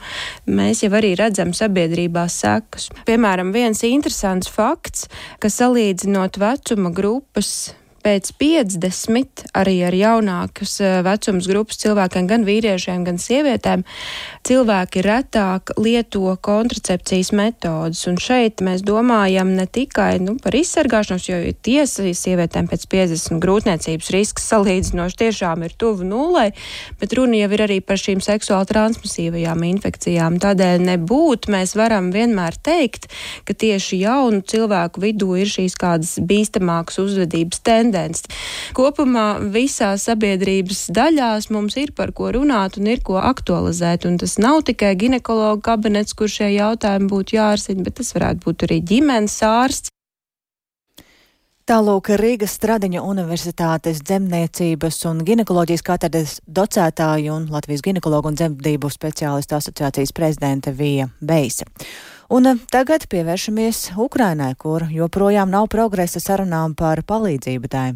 mēs 0.83 0.91
jau 0.91 0.99
arī 0.99 1.13
redzam 1.15 1.53
sabiedrībā 1.55 2.25
sekas. 2.27 2.89
Piemēram, 3.07 3.53
viens 3.53 3.83
interesants 3.87 4.49
fakts, 4.51 5.07
ka 5.39 5.47
salīdzinot 5.47 6.37
vecuma 6.37 6.91
grupas 6.91 7.73
pēc 8.03 8.33
50 8.39 9.45
arī 9.55 9.75
ar 9.87 9.95
jaunākas 9.95 10.75
eh, 10.83 10.99
vecums 11.05 11.47
grupas 11.49 11.79
cilvēkiem, 11.83 12.27
gan 12.29 12.45
vīriešiem, 12.47 13.05
gan 13.07 13.19
sievietēm, 13.21 13.85
cilvēki 14.47 15.03
retāk 15.05 15.73
lieto 15.79 16.33
kontracepcijas 16.43 17.31
metodas. 17.35 18.03
Un 18.09 18.19
šeit 18.21 18.63
mēs 18.65 18.83
domājam 18.85 19.53
ne 19.57 19.65
tikai 19.65 20.17
nu, 20.23 20.35
par 20.43 20.57
izsargāšanos, 20.57 21.29
jo 21.29 21.39
tiesa 21.63 22.05
sievietēm 22.07 22.67
pēc 22.71 22.85
50 22.91 23.41
grūtniecības 23.43 24.11
risks 24.15 24.49
salīdzinoši 24.51 25.19
tiešām 25.23 25.63
ir 25.67 25.77
tuvu 25.79 26.07
nulai, 26.07 26.49
bet 26.99 27.15
runa 27.17 27.39
jau 27.39 27.51
ir 27.55 27.65
arī 27.67 27.79
par 27.85 28.01
šīm 28.01 28.23
seksuāli 28.23 28.69
transmisīvajām 28.73 29.63
infekcijām. 29.69 30.39
Tādēļ 30.43 30.83
nebūtu 30.89 31.53
mēs 31.53 31.77
varam 31.79 32.11
vienmēr 32.15 32.59
teikt, 32.63 33.09
ka 33.47 33.55
tieši 33.55 34.03
jaunu 34.03 34.43
cilvēku 34.47 35.03
vidū 35.03 35.33
ir 35.39 35.49
šīs 35.49 35.77
kādas 35.79 36.17
bīstamākas 36.19 36.99
uzvedības 37.03 37.63
tendences 37.63 37.92
tendenci. 37.93 38.25
Kopumā 38.77 39.27
visās 39.53 40.07
sabiedrības 40.09 40.87
daļās 40.93 41.49
mums 41.53 41.77
ir 41.77 41.93
par 41.95 42.13
ko 42.15 42.31
runāt 42.33 42.79
un 42.81 42.89
ir 42.89 43.03
ko 43.05 43.19
aktualizēt. 43.21 44.07
Un 44.09 44.17
tas 44.21 44.37
nav 44.41 44.63
tikai 44.67 44.95
ginekologa 44.99 45.61
kabinets, 45.73 46.13
kur 46.17 46.31
šie 46.31 46.53
jautājumi 46.55 47.11
būtu 47.11 47.37
jārisina, 47.37 47.85
bet 47.85 47.99
tas 48.01 48.13
varētu 48.17 48.47
būt 48.47 48.67
arī 48.67 48.81
ģimenes 48.93 49.41
ārsts. 49.47 49.92
Tālūk 51.63 52.09
Rīgas 52.19 52.57
Stradiņa 52.57 52.99
Universitātes 53.07 54.01
dzemniecības 54.03 54.97
un 55.07 55.21
ginekoloģijas 55.23 55.83
katedras 55.87 56.33
docētāja 56.43 57.31
un 57.31 57.45
Latvijas 57.53 57.85
ginekologu 57.85 58.27
un 58.27 58.35
dzemdību 58.35 58.89
speciālistu 58.91 59.55
asociācijas 59.55 60.11
prezidente 60.11 60.73
Vija 60.75 61.07
Beisa. 61.23 61.63
Un 62.35 62.51
eh, 62.51 62.59
tagad 62.67 63.07
pievēršamies 63.07 63.93
Ukrainai, 63.95 64.51
kur 64.59 64.89
joprojām 64.91 65.55
nav 65.55 65.69
progresa 65.71 66.19
sarunām 66.19 66.75
par 66.75 66.99
palīdzību 67.07 67.71
tai. 67.71 67.93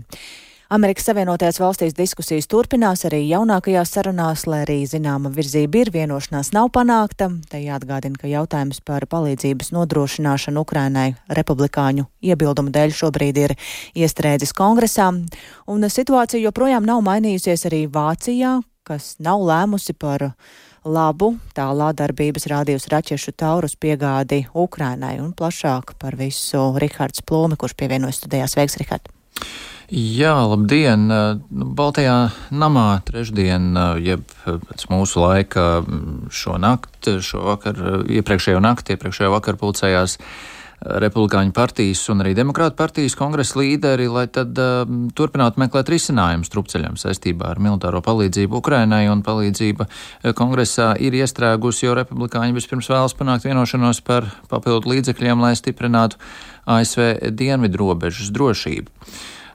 Amerikas 0.68 1.06
Savienotajās 1.08 1.62
valstīs 1.62 1.94
diskusijas 1.96 2.50
turpinās 2.52 3.06
arī 3.08 3.22
jaunākajās 3.30 3.94
sarunās, 3.96 4.42
lai 4.52 4.66
arī 4.66 4.82
zināma 4.84 5.30
virzība 5.32 5.80
ir, 5.80 5.92
vienošanās 5.94 6.50
nav 6.52 6.74
panākta. 6.76 7.30
Te 7.48 7.62
jāatgādina, 7.64 8.20
ka 8.20 8.28
jautājums 8.28 8.82
par 8.84 9.06
palīdzības 9.08 9.72
nodrošināšanu 9.72 10.66
Ukrainai 10.66 11.14
republikāņu 11.40 12.04
iebildumu 12.20 12.74
dēļ 12.76 12.96
šobrīd 13.00 13.40
ir 13.46 13.54
iestrēdzis 13.96 14.52
kongresā, 14.58 15.08
un 15.72 15.88
situācija 15.88 16.44
joprojām 16.50 16.84
nav 16.84 17.00
mainījusies 17.08 17.64
arī 17.72 17.86
Vācijā, 17.88 18.58
kas 18.84 19.14
nav 19.24 19.48
lēmusi 19.48 19.96
par 19.96 20.34
labu 20.84 21.32
tālā 21.56 21.94
darbības 21.96 22.50
rādījus 22.52 22.90
raķešu 22.92 23.38
taurus 23.40 23.80
piegādi 23.80 24.44
Ukrainai 24.52 25.16
un 25.24 25.32
plašāk 25.32 25.96
par 25.96 26.20
visu 26.20 26.74
Rihards 26.76 27.24
Plūmi, 27.24 27.56
kurš 27.56 27.80
pievienojas 27.80 28.20
studijās. 28.20 28.60
Sveiks, 28.60 28.76
Rihard! 28.84 29.08
Jā, 29.88 30.34
labdien! 30.44 31.06
Nu, 31.08 31.66
Baltajā 31.72 32.28
namā 32.52 33.00
trešdien, 33.08 33.70
jeb 34.04 34.26
pēc 34.44 34.82
mūsu 34.92 35.22
laika 35.24 35.64
šo 36.28 36.58
nakti, 36.60 37.14
šo 37.24 37.46
vakar, 37.46 37.80
iepriekšējo 38.12 38.60
nakti, 38.60 38.98
iepriekšējo 38.98 39.32
vakar 39.32 39.56
pulcējās 39.62 40.18
Republikāņu 40.78 41.56
partijas 41.56 42.02
un 42.12 42.20
arī 42.22 42.34
Demokrātu 42.36 42.76
partijas 42.78 43.16
kongresa 43.18 43.62
līderi, 43.62 44.10
lai 44.12 44.26
tad 44.28 44.60
uh, 44.60 44.84
turpinātu 45.16 45.64
meklēt 45.64 45.88
risinājumu 45.90 46.46
strupceļam 46.46 47.00
saistībā 47.00 47.54
ar 47.56 47.64
militāro 47.64 48.04
palīdzību 48.04 48.60
Ukrainai 48.60 49.08
un 49.10 49.24
palīdzība 49.26 49.88
kongresā 50.38 50.92
ir 51.00 51.16
iestrēgusi, 51.16 51.88
jo 51.88 51.96
republikāņi 51.98 52.60
vispirms 52.60 52.92
vēlas 52.92 53.16
panākt 53.18 53.48
vienošanos 53.48 54.04
par 54.04 54.28
papildu 54.52 54.94
līdzekļiem, 54.94 55.48
lai 55.48 55.56
stiprinātu 55.58 56.20
ASV 56.76 57.32
dienvidu 57.40 57.86
robežas 57.86 58.36
drošību. 58.36 58.92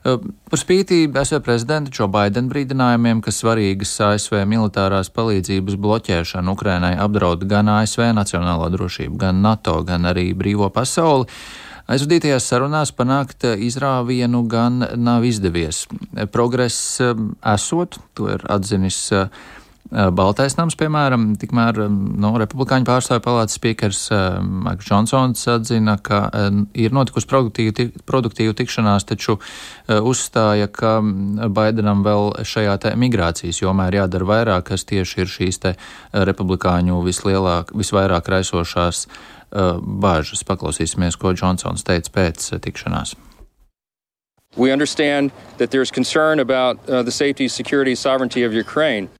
Par 0.03 0.59
spīti 0.59 1.05
ASV 1.07 1.39
prezidenta 1.45 1.91
Joe 1.93 2.09
Biden 2.11 2.49
brīdinājumiem, 2.51 3.21
ka 3.23 3.31
svarīgas 3.31 3.93
ASV 4.03 4.41
militārās 4.51 5.07
palīdzības 5.15 5.77
bloķēšana 5.79 6.51
Ukrainai 6.51 6.93
apdraud 6.99 7.45
gan 7.47 7.71
ASV 7.71 8.09
nacionālo 8.17 8.67
drošību, 8.73 9.15
gan 9.21 9.39
NATO, 9.45 9.79
gan 9.87 10.09
arī 10.11 10.33
brīvo 10.35 10.67
pasauli. 10.75 11.29
Aizvadītajās 11.87 12.45
sarunās 12.47 12.91
panākt 12.95 13.47
izrāvienu 13.47 14.43
gan 14.51 14.83
nav 14.99 15.23
izdevies. 15.27 15.85
Progress 16.31 16.99
esot, 16.99 17.99
to 18.15 18.29
ir 18.35 18.43
atzinis 18.51 19.01
Eh, 19.11 19.27
Baltais 19.93 20.55
nams, 20.57 20.73
piemēram, 20.79 21.35
tikmēr 21.37 21.83
no 21.85 22.13
nu, 22.23 22.29
Republikāņu 22.41 22.87
pārstāvju 22.87 23.21
palātas 23.21 23.59
spīkers 23.59 23.99
eh, 24.15 24.37
Maiks 24.41 24.87
Džonsons 24.87 25.43
atzina, 25.53 25.99
ka 26.01 26.23
eh, 26.33 26.47
ir 26.85 26.95
notikusi 26.95 27.29
produktīva, 27.29 27.85
produktīva 28.09 28.55
tikšanās, 28.57 29.05
taču 29.09 29.37
uzstāja, 29.93 30.69
ka 30.73 30.95
Baidenam 31.53 32.01
vēl 32.05 32.31
šajā 32.47 32.77
te 32.81 32.93
migrācijas 32.97 33.61
jomā 33.61 33.91
ir 33.91 33.99
jādara 34.01 34.29
vairāk, 34.31 34.71
kas 34.71 34.87
tieši 34.89 35.21
ir 35.21 35.29
šīs 35.29 35.61
te 35.61 35.75
republikāņu 36.13 37.03
vislielāk, 37.05 37.75
visvairāk 37.77 38.31
raisošās 38.33 39.05
bāžas. 39.51 40.41
Paklausīsimies, 40.47 41.19
ko 41.21 41.35
Džonsons 41.37 41.85
teica 41.85 42.17
pēc 42.17 42.49
tikšanās. 42.63 43.13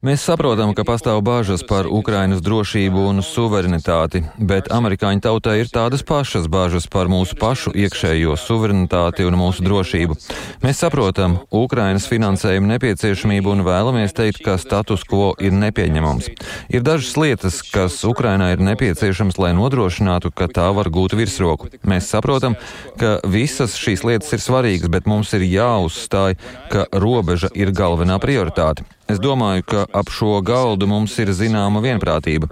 Mēs 0.06 0.26
saprotam, 0.28 0.74
ka 0.78 0.84
pastāv 0.86 1.22
bāžas 1.26 1.64
par 1.66 1.88
Ukrainas 1.90 2.42
drošību 2.44 3.06
un 3.10 3.22
suverenitāti, 3.26 4.24
bet 4.38 4.70
amerikāņu 4.74 5.24
tautai 5.24 5.60
ir 5.62 5.72
tādas 5.74 6.04
pašas 6.06 6.50
bāžas 6.52 6.86
par 6.90 7.10
mūsu 7.10 7.38
pašu 7.40 7.74
iekšējo 7.74 8.36
suverenitāti 8.38 9.26
un 9.26 9.38
mūsu 9.40 9.66
drošību. 9.66 10.18
Mēs 10.66 10.82
saprotam 10.84 11.40
Ukrainas 11.54 12.10
finansējumu 12.12 12.74
nepieciešamību 12.74 13.54
un 13.54 13.66
vēlamies 13.66 14.14
teikt, 14.18 14.44
ka 14.46 14.58
status 14.62 15.06
quo 15.08 15.32
ir 15.40 15.54
nepieņemams. 15.54 16.30
Ir 16.74 16.86
dažas 16.86 17.14
lietas, 17.18 17.62
kas 17.74 18.02
Ukrainai 18.10 18.52
ir 18.58 18.66
nepieciešams, 18.66 19.38
lai 19.42 19.54
nodrošinātu, 19.58 20.34
ka 20.34 20.50
tā 20.50 20.70
var 20.76 20.90
gūt 20.94 21.16
virsroku. 21.18 21.72
Mēs 21.88 22.10
saprotam, 22.10 22.58
ka 23.00 23.20
visas 23.30 23.78
šīs 23.80 24.06
lietas 24.08 24.34
ir 24.34 24.44
svarīgas, 24.44 24.92
bet 24.92 25.08
mums 25.10 25.23
mums 25.24 25.34
ir 25.38 25.46
jāuzstāj, 25.48 26.36
ka 26.68 26.84
robeža 26.92 27.48
ir 27.56 27.72
galvenā 27.72 28.20
prioritāte. 28.20 28.84
Es 29.08 29.22
domāju, 29.24 29.64
ka 29.64 29.86
ap 29.88 30.12
šo 30.12 30.42
galdu 30.44 30.88
mums 30.88 31.16
ir 31.20 31.32
zināma 31.32 31.80
vienprātība. 31.84 32.50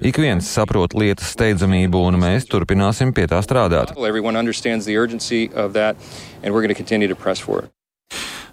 Ik 0.00 0.16
viens 0.16 0.48
saprot 0.48 0.96
lietas 0.96 1.34
steidzamību, 1.36 2.00
un 2.08 2.20
mēs 2.20 2.48
turpināsim 2.48 3.12
pie 3.12 3.26
tā 3.28 3.42
strādāt. 3.44 3.92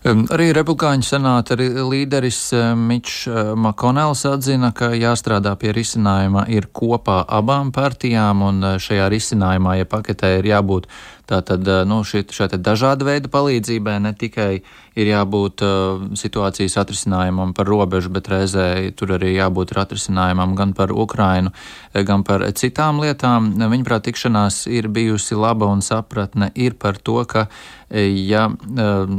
Arī 0.03 0.50
republikāņu 0.51 1.05
senāta 1.08 1.55
līderis 1.55 2.50
Mičs 2.75 3.22
Makonels 3.55 4.25
atzina, 4.27 4.74
ka 4.75 4.89
jāstrādā 5.00 5.53
pie 5.55 5.72
risinājuma 5.77 6.43
ir 6.51 6.67
kopā 6.75 7.22
abām 7.24 7.72
partijām, 7.72 8.41
un 8.43 8.67
šajā 8.84 9.08
risinājumā, 9.13 9.77
ja 9.79 9.88
paketē 9.88 10.34
ir 10.41 10.50
jābūt 10.51 10.89
Tātad 11.30 11.68
nu, 11.88 12.01
šī, 12.03 12.25
šī 12.36 12.58
dažāda 12.60 13.08
veida 13.08 13.30
palīdzībai 13.32 13.96
ne 14.03 14.12
tikai 14.20 14.51
ir 15.00 15.10
jābūt 15.10 15.63
uh, 15.65 16.01
situācijas 16.20 16.75
atrisinājumam 16.82 17.53
par 17.56 17.70
robežu, 17.70 18.12
bet 18.13 18.27
reizē 18.32 18.65
tur 18.98 19.15
arī 19.15 19.34
jābūt 19.38 19.72
atrisinājumam 19.80 20.53
gan 20.58 20.74
par 20.77 20.92
Ukrainu, 20.92 21.53
gan 21.94 22.25
par 22.27 22.44
citām 22.60 23.01
lietām. 23.01 23.53
Viņuprāt, 23.58 24.06
tikšanās 24.10 24.65
ir 24.68 24.89
bijusi 24.94 25.38
laba 25.39 25.70
un 25.72 25.82
sapratne 25.86 26.51
ir 26.60 26.75
par 26.75 27.00
to, 27.00 27.22
ka 27.25 27.48
ja 27.89 28.48
uh, 28.50 29.13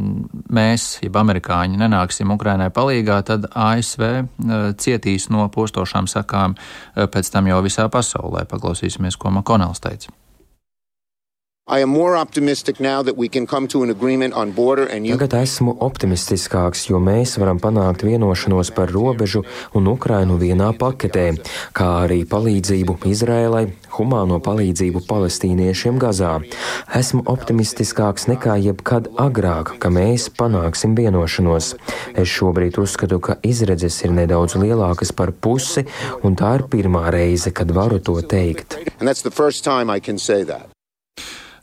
mēs, 0.55 0.89
jeb 1.03 1.17
amerikāņi, 1.19 1.81
nenāksim 1.81 2.35
Ukrainai 2.35 2.69
palīgā, 2.75 3.23
tad 3.27 3.49
ASV 3.51 4.05
uh, 4.05 4.67
cietīs 4.79 5.31
no 5.33 5.49
postošām 5.49 6.11
sakām 6.11 6.59
pēc 6.95 7.33
tam 7.33 7.49
jau 7.51 7.63
visā 7.65 7.89
pasaulē. 7.89 8.45
Paklausīsimies, 8.51 9.19
ko 9.19 9.35
Makonels 9.35 9.83
teica. 9.83 10.15
Tagad 15.17 15.33
esmu 15.39 15.73
optimistiskāks, 15.81 16.83
jo 16.91 16.99
mēs 17.01 17.39
varam 17.41 17.57
panākt 17.57 18.05
vienošanos 18.05 18.69
par 18.77 18.93
robežu 18.93 19.41
un 19.73 19.89
Ukrainu 19.89 20.37
vienā 20.37 20.75
paketē, 20.77 21.25
kā 21.73 21.87
arī 22.03 22.19
palīdzību 22.29 22.99
Izrēlai, 23.09 23.63
humāno 23.97 24.43
palīdzību 24.45 25.07
palestīniešiem 25.09 25.97
Gazā. 26.05 26.35
Esmu 27.01 27.25
optimistiskāks 27.33 28.29
nekā 28.29 28.59
jebkad 28.67 29.09
agrāk, 29.17 29.79
ka 29.81 29.89
mēs 29.89 30.29
panāksim 30.37 30.93
vienošanos. 31.01 31.73
Es 32.13 32.29
šobrīd 32.29 32.77
uzskatu, 32.85 33.23
ka 33.25 33.41
izredzes 33.41 34.03
ir 34.05 34.13
nedaudz 34.13 34.61
lielākas 34.61 35.17
par 35.17 35.33
pusi, 35.33 35.89
un 36.21 36.37
tā 36.37 36.59
ir 36.61 36.69
pirmā 36.69 37.09
reize, 37.09 37.57
kad 37.57 37.73
varu 37.73 38.05
to 38.05 38.21
teikt. 38.21 38.83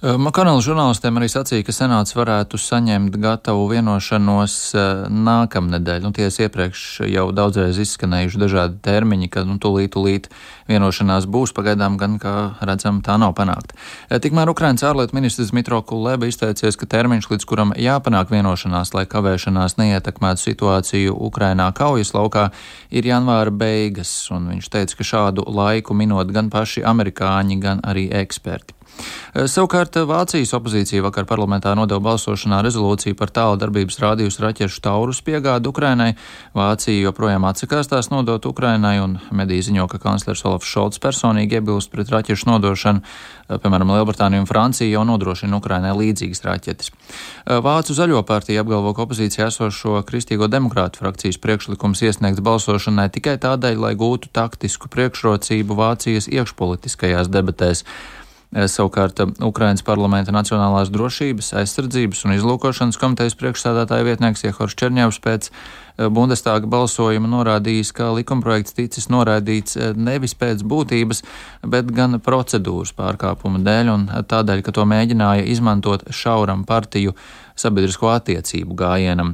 Eh, 0.02 0.16
Makonela 0.18 0.58
žurnālistiem 0.66 1.20
arī 1.20 1.28
sacīja, 1.30 1.62
ka 1.62 1.74
senāts 1.78 2.16
varētu 2.18 2.58
saņemt 2.58 3.20
gatavu 3.22 3.68
vienošanos 3.70 4.56
eh, 4.74 5.04
nākamnedēļ. 5.14 6.00
Nu, 6.02 6.10
ties 6.18 6.40
iepriekš 6.42 7.04
jau 7.06 7.28
daudzreiz 7.38 7.78
izskanējuši 7.84 8.42
dažādi 8.42 8.80
termiņi, 8.82 9.30
ka 9.30 9.44
nu, 9.46 9.60
tūlīt, 9.62 9.92
tūlīt 9.94 10.32
vienošanās 10.72 11.28
būs. 11.30 11.54
Pagaidām 11.54 12.00
gan, 12.02 12.18
kā 12.18 12.34
redzam, 12.66 13.04
tā 13.06 13.20
nav 13.22 13.36
panākta. 13.38 13.78
Eh, 14.10 14.18
tikmēr 14.26 14.50
Ukrainas 14.50 14.82
ārlietu 14.90 15.20
ministrs 15.20 15.54
Mitro 15.54 15.84
Kuleba 15.86 16.26
izteicies, 16.26 16.82
ka 16.82 16.90
termiņš, 16.90 17.30
līdz 17.36 17.50
kuram 17.54 17.78
jāpanāk 17.78 18.34
vienošanās, 18.34 18.96
lai 18.98 19.06
kavēšanās 19.06 19.78
neietekmētu 19.78 20.48
situāciju 20.48 21.14
Ukrainā 21.30 21.70
kaujas 21.78 22.16
laukā, 22.18 22.50
ir 22.90 23.06
janvāra 23.06 23.54
beigas, 23.54 24.18
un 24.34 24.50
viņš 24.56 24.74
teica, 24.74 24.98
ka 24.98 25.12
šādu 25.14 25.46
laiku 25.46 25.94
minot 25.94 26.34
gan 26.34 26.50
paši 26.50 26.82
amerikāņi, 26.90 27.62
gan 27.62 27.86
arī 27.86 28.10
eksperti. 28.26 28.81
Eh, 29.32 29.48
savukārt 29.48 29.96
eh, 29.96 30.04
Vācijas 30.04 30.52
opozīcija 30.58 31.06
vakar 31.06 31.24
parlamentā 31.30 31.72
nodeva 31.78 32.04
balsošanā 32.10 32.60
rezolūciju 32.66 33.16
par 33.16 33.32
tālu 33.32 33.56
darbības 33.62 34.00
rādījus 34.04 34.42
raķešu 34.44 34.82
taurus 34.84 35.22
piegādu 35.24 35.72
Ukrainai. 35.72 36.10
Vācija 36.58 37.06
joprojām 37.06 37.48
atsakās 37.48 37.88
tās 37.88 38.12
nodot 38.12 38.46
Ukrainai, 38.50 38.98
un 39.00 39.20
mediji 39.32 39.70
ziņo, 39.70 39.88
ka 39.88 40.02
kanclers 40.04 40.44
Olafs 40.50 40.68
Šolts 40.68 41.00
personīgi 41.00 41.62
iebilst 41.62 41.94
pret 41.94 42.12
raķešu 42.12 42.52
nodošanu. 42.52 43.02
Eh, 43.02 43.56
piemēram, 43.64 43.96
Lielbritānija 43.96 44.44
un 44.44 44.52
Francija 44.52 44.92
jau 44.92 45.08
nodrošina 45.08 45.62
Ukrainai 45.62 45.96
līdzīgas 45.96 46.44
raķetes. 46.50 46.92
Vācu 47.48 47.96
zaļo 47.96 48.22
partija 48.28 48.62
apgalvo, 48.62 48.92
ka 48.96 49.06
opozīcijā 49.08 49.48
esošo 49.48 50.04
Kristīgo 50.08 50.52
demokrātu 50.52 51.02
frakcijas 51.02 51.40
priekšlikums 51.42 52.04
iesniegts 52.04 52.44
balsošanai 52.44 53.08
tikai 53.16 53.40
tādēļ, 53.42 53.80
lai 53.80 53.96
gūtu 53.96 54.32
taktisku 54.36 54.92
priekšrocību 54.92 55.78
Vācijas 55.80 56.28
iekšpolitiskajās 56.32 57.32
debatēs. 57.32 57.88
Eh, 58.52 58.68
savukārt 58.68 59.20
eh, 59.24 59.30
Ukrainas 59.48 59.84
parlamenta 59.88 60.34
Nacionālās 60.36 60.92
drošības, 60.92 61.54
aizsardzības 61.62 62.26
un 62.28 62.34
izlūkošanas 62.36 63.00
komitejas 63.00 63.38
priekšsādātāja 63.40 64.04
vietnieks 64.10 64.44
Iehors 64.44 64.76
Čerņevs 64.76 65.22
pēc 65.24 65.48
Bundestāga 65.98 66.70
balsojuma 66.72 67.30
norādījis, 67.32 67.92
ka 67.98 68.12
likumprojekts 68.16 68.78
ticis 68.78 69.10
noraidīts 69.12 69.78
nevis 69.96 70.34
pēc 70.38 70.64
būtības, 70.68 71.24
bet 71.68 71.92
gan 71.96 72.20
procedūras 72.24 72.96
pārkāpuma 72.98 73.62
dēļ 73.66 73.94
un 73.94 74.08
tādēļ, 74.32 74.66
ka 74.66 74.76
to 74.76 74.88
mēģināja 74.90 75.48
izmantot 75.52 76.08
šauram 76.14 76.66
partiju 76.70 77.16
sabiedrisko 77.62 78.12
attiecību 78.12 78.76
gājienam. 78.78 79.34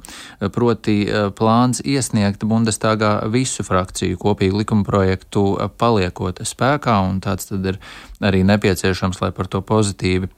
Proti 0.54 0.98
eh, 1.06 1.30
plāns 1.38 1.82
iesniegt 1.86 2.46
Bundestāgā 2.48 3.20
visu 3.34 3.65
frakciju 3.67 4.20
kopīgu 4.22 4.63
likumprojektu 4.63 5.46
eh, 5.56 5.72
paliekot 5.84 6.43
spēkā, 6.48 7.00
un 7.10 7.22
tāds 7.24 7.52
tad 7.52 7.72
ir 7.74 7.80
arī 8.24 8.43
nepieciešams, 8.48 9.22
lai 9.24 9.34
par 9.36 9.50
to 9.52 9.63
pozitīvi 9.65 10.32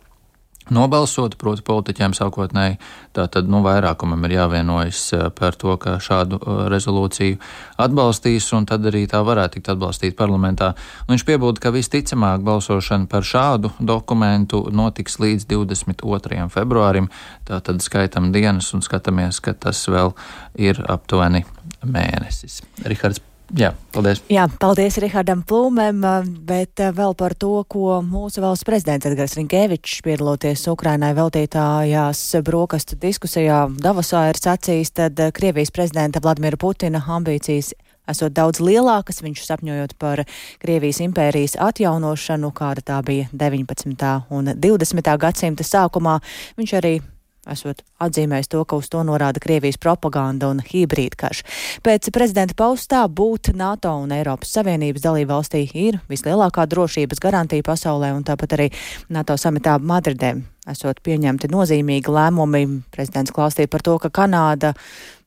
nobalsot, 0.74 1.36
proti 1.40 1.64
politiķiem 1.66 2.14
sākotnēji, 2.18 2.78
tātad 3.16 3.50
nu, 3.52 3.62
vairākumam 3.66 4.24
ir 4.28 4.36
jāvienojas 4.38 5.02
eh, 5.18 5.26
par 5.36 5.58
to, 5.60 5.76
ka 5.82 5.98
šādu 6.04 6.40
eh, 6.40 6.60
rezolūciju 6.74 7.38
atbalstīs, 7.82 8.50
un 8.58 8.68
tad 8.70 8.88
arī 8.90 9.06
tā 9.10 9.22
varētu 9.26 9.58
tikt 9.58 9.72
atbalstīta 9.76 10.18
parlamentā. 10.20 10.74
Un 11.08 11.16
viņš 11.16 11.26
piebūda, 11.30 11.64
ka 11.64 11.74
visticamāk 11.76 12.44
balsošana 12.48 13.10
par 13.12 13.28
šādu 13.28 13.74
dokumentu 13.80 14.66
notiks 14.74 15.20
līdz 15.22 15.48
22. 15.50 16.50
februārim, 16.54 17.10
tātad 17.50 17.82
skaitam 17.86 18.34
dienas 18.36 18.74
un 18.76 18.86
skatāmies, 18.86 19.42
ka 19.44 19.56
tas 19.58 19.86
vēl 19.90 20.14
ir 20.60 20.84
aptuveni 20.90 21.46
mēnesis. 21.86 22.62
Rihards 22.86 23.24
Jā, 23.58 23.72
paldies. 23.94 24.22
Jā, 24.30 24.44
paldies 24.62 25.00
Rihardam 25.02 25.42
Plūmēm, 25.48 26.04
bet 26.46 26.82
eh, 26.84 26.92
vēl 26.94 27.16
par 27.18 27.34
to, 27.34 27.64
ko 27.72 27.98
mūsu 28.06 28.44
valsts 28.44 28.68
prezidents 28.68 29.08
Edgars 29.10 29.34
Rinkēvičs 29.40 30.04
piedaloties 30.06 30.68
Ukrainai 30.70 31.16
veltītājās 31.18 32.22
brokastu 32.46 33.00
diskusijā 33.02 33.64
Davosā 33.82 34.28
ir 34.30 34.38
sacījis, 34.38 34.94
tad 35.02 35.22
eh, 35.24 35.34
Krievijas 35.34 35.74
prezidenta 35.74 36.22
Vladimira 36.22 36.60
Putina 36.62 37.02
ambīcijas 37.02 37.74
esot 38.10 38.34
daudz 38.38 38.62
lielākas, 38.62 39.24
viņš 39.26 39.46
sapņojot 39.46 39.96
par 40.02 40.24
Krievijas 40.62 41.02
impērijas 41.06 41.58
atjaunošanu, 41.62 42.52
kāda 42.54 42.86
tā 42.86 43.00
bija 43.06 43.30
19. 43.34 44.10
un 44.34 44.54
20. 44.54 45.16
gadsimta 45.22 45.66
sākumā. 45.66 46.20
Viņš 46.60 46.76
arī 46.82 47.00
esot 47.54 47.84
atzīmējis 48.04 48.52
to, 48.52 48.64
ka 48.66 48.80
uz 48.80 48.90
to 48.92 49.04
norāda 49.08 49.42
Krievijas 49.44 49.80
propaganda 49.82 50.50
un 50.52 50.62
hibrīdkarš. 50.66 51.44
Pēc 51.86 52.12
prezidenta 52.16 52.58
paustā 52.58 53.04
būt 53.08 53.54
NATO 53.58 53.96
un 54.04 54.14
Eiropas 54.16 54.54
Savienības 54.58 55.06
dalībvalstī 55.06 55.66
ir 55.74 56.00
vislielākā 56.12 56.68
drošības 56.70 57.22
garantija 57.24 57.66
pasaulē, 57.66 58.14
un 58.16 58.26
tāpat 58.28 58.58
arī 58.58 58.70
NATO 59.10 59.38
samitā 59.40 59.78
Madridē 59.80 60.36
esot 60.70 61.02
pieņemti 61.06 61.50
nozīmīgi 61.52 62.14
lēmumi. 62.14 62.66
Prezidents 62.94 63.34
klāstīja 63.36 63.72
par 63.72 63.86
to, 63.86 63.98
ka 64.02 64.12
Kanāda 64.14 64.76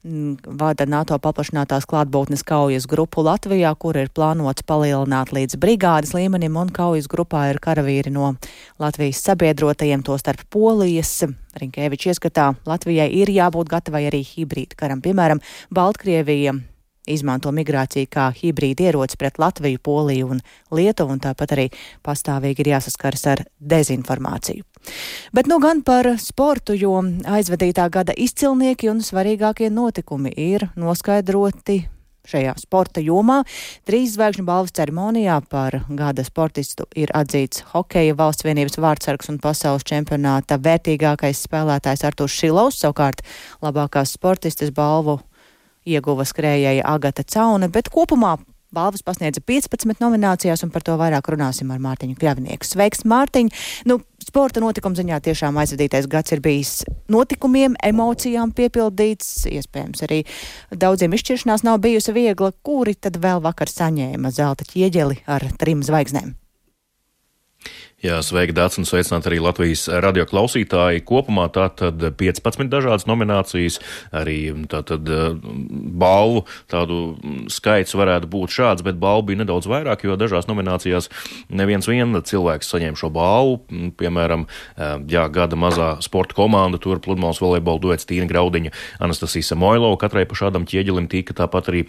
vada 0.03 0.87
NATO 0.89 1.17
paplašinātās 1.23 1.87
klātbūtnes 1.87 2.43
kaujas 2.47 2.89
grupu 2.91 3.23
Latvijā, 3.23 3.71
kur 3.79 3.97
ir 4.01 4.11
plānots 4.15 4.65
palielināt 4.67 5.31
līdz 5.35 5.59
brigādes 5.63 6.15
līmenim, 6.17 6.57
un 6.59 6.73
kaujas 6.75 7.07
grupā 7.11 7.49
ir 7.53 7.61
karavīri 7.63 8.11
no 8.11 8.35
Latvijas 8.83 9.23
sabiedrotajiem, 9.23 10.03
to 10.03 10.19
starp 10.19 10.43
Polijas. 10.51 11.23
Rinkēvičs 11.59 12.15
ieskatā, 12.15 12.53
Latvijai 12.67 13.11
ir 13.15 13.31
jābūt 13.31 13.71
gatavai 13.71 14.07
arī 14.11 14.25
hibrīda 14.27 14.79
karam, 14.79 15.03
piemēram, 15.05 15.43
Baltkrievija 15.71 16.57
izmanto 17.07 17.53
migrāciju 17.55 18.11
kā 18.11 18.29
hibrīda 18.35 18.91
ieroci 18.91 19.19
pret 19.19 19.39
Latviju, 19.43 19.79
Poliju 19.83 20.35
un 20.35 20.43
Lietuvu, 20.75 21.15
un 21.15 21.23
tāpat 21.23 21.57
arī 21.57 21.71
pastāvīgi 22.03 22.65
ir 22.65 22.75
jāsaskaras 22.75 23.27
ar 23.37 23.47
dezinformāciju. 23.59 24.72
Bet 25.33 25.49
nu 25.51 25.59
gan 25.63 25.83
par 25.87 26.09
sportu, 26.19 26.75
jo 26.77 26.99
aizvadītā 27.29 27.89
gada 27.93 28.15
izcilnieki 28.17 28.91
un 28.93 29.03
svarīgākie 29.05 29.71
notikumi 29.73 30.33
ir 30.37 30.69
noskaidroti 30.77 31.83
šajā 32.29 32.55
sporta 32.61 33.03
jomā. 33.03 33.41
Trīs 33.89 34.15
zvaigžņu 34.17 34.45
balvas 34.47 34.75
ceremonijā 34.77 35.41
par 35.51 35.81
gada 35.89 36.25
sportistu 36.27 36.87
ir 36.99 37.11
atzīts 37.19 37.65
hokeja 37.73 38.15
valsts 38.19 38.47
vienības 38.47 38.79
vārdsargs 38.83 39.33
un 39.33 39.41
pasaules 39.43 39.87
čempionāta 39.89 40.61
vērtīgākais 40.63 41.43
spēlētājs 41.49 42.07
Artūrs 42.07 42.39
Šilovs, 42.39 42.81
savukārt 42.85 43.25
labākās 43.65 44.15
sportistes 44.19 44.73
balvu 44.75 45.19
ieguva 45.87 46.27
skrējēja 46.29 46.87
Agata 46.87 47.25
Cauna, 47.27 47.69
bet 47.73 47.91
kopumā 47.91 48.37
balvas 48.75 49.05
pasniedza 49.07 49.43
15 49.45 50.03
nominācijās, 50.03 50.65
un 50.65 50.73
par 50.75 50.85
to 50.87 50.97
vairāk 51.01 51.31
runāsim 51.33 51.71
ar 51.73 51.81
Mārtiņu 51.83 52.19
Kļavnieku. 52.19 52.67
Sveiks, 52.67 53.05
Mārtiņ! 53.09 53.53
Nu, 53.91 54.01
sporta 54.23 54.63
notikuma 54.65 54.99
ziņā 54.99 55.21
tiešām 55.25 55.59
aizvadītais 55.63 56.09
gads 56.11 56.35
ir 56.35 56.43
bijis 56.45 56.75
notikumiem, 57.13 57.77
emocijām 57.85 58.55
piepildīts, 58.57 59.47
iespējams 59.53 60.05
arī 60.09 60.23
daudziem 60.73 61.15
izšķiršanās 61.17 61.67
nav 61.69 61.83
bijusi 61.85 62.15
viegla. 62.17 62.53
Kuri 62.63 62.97
tad 62.99 63.21
vēl 63.23 63.43
vakar 63.45 63.71
saņēma 63.73 64.35
zelta 64.35 64.69
ķieģeli 64.69 65.25
ar 65.31 65.51
trim 65.61 65.85
zvaigznēm? 65.87 66.42
Jā, 68.03 68.17
sveiki, 68.19 68.51
Dārts, 68.51 68.81
un 68.81 68.87
sveicināt 68.89 69.29
arī 69.31 69.37
Latvijas 69.39 69.85
radio 70.03 70.25
klausītāji. 70.27 71.05
Kopumā 71.07 71.45
tā 71.55 71.69
tad 71.79 72.03
15 72.19 72.67
dažādas 72.67 73.05
nominācijas, 73.07 73.77
arī 74.11 74.51
tātad 74.67 75.07
balvu 76.03 76.41
tādu 76.67 76.97
skaits 77.47 77.95
varētu 77.95 78.27
būt 78.33 78.57
šāds, 78.57 78.83
bet 78.83 78.99
balvu 78.99 79.29
bija 79.29 79.45
nedaudz 79.45 79.69
vairāk, 79.71 80.03
jo 80.03 80.17
dažās 80.19 80.49
nominācijās 80.51 81.07
neviens 81.55 81.87
vien 81.87 82.17
cilvēks 82.19 82.73
saņēma 82.75 82.99
šo 82.99 83.13
balvu. 83.15 83.61
Piemēram, 83.95 84.49
jā, 85.07 85.23
gada 85.31 85.61
mazā 85.63 85.93
sporta 86.03 86.35
komanda, 86.41 86.83
tur 86.83 86.99
pludmales 86.99 87.39
volejbola 87.39 87.85
duets 87.87 88.11
Tīna 88.11 88.27
Graudiņa, 88.27 88.75
Anastasija 88.99 89.53
Samoilova, 89.53 90.01
katrai 90.03 90.27
pa 90.27 90.41
šādam 90.43 90.67
ķieģelim 90.67 91.07
tika 91.07 91.39
tāpat 91.39 91.71
arī 91.71 91.87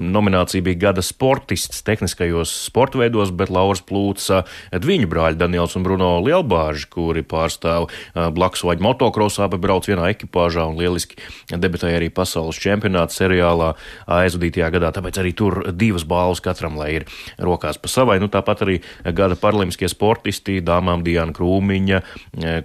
nominācija 0.00 0.64
bija 0.64 0.86
gada 0.88 1.04
sportists 1.04 1.84
tehniskajos 1.84 2.56
sportveidos, 2.70 3.36
bet 3.36 3.52
Lauras 3.52 3.84
Plūca 3.84 4.46
Dviņu 4.72 5.12
brāļa 5.12 5.41
Daniels 5.42 5.74
un 5.78 5.84
Bruno 5.86 6.14
Lielbāži, 6.22 6.86
kuri 6.92 7.24
pārstāv 7.26 7.90
blakus 8.14 8.62
vaļu 8.66 8.86
motokrosā, 8.86 9.48
bet 9.50 9.62
brauc 9.62 9.86
vienā 9.90 10.08
ekipāžā 10.14 10.64
un 10.70 10.78
lieliski 10.78 11.18
debitēja 11.50 11.98
arī 11.98 12.08
pasaules 12.14 12.60
čempionāta 12.62 13.14
seriālā 13.16 13.72
aizvadītajā 14.06 14.70
gadā. 14.76 14.92
Tāpēc 14.94 15.18
arī 15.22 15.34
tur 15.36 15.58
divas 15.74 16.06
balvas 16.08 16.42
katram, 16.44 16.78
lai 16.78 16.90
ir 17.00 17.06
rokās 17.42 17.80
pa 17.82 17.90
savai. 17.90 18.18
Nu, 18.22 18.30
tāpat 18.32 18.62
arī 18.66 18.78
gada 19.16 19.36
paralimpiskie 19.38 19.90
sportisti, 19.90 20.60
dāmām 20.64 21.02
Diana 21.06 21.34
Krūmiņa, 21.34 22.02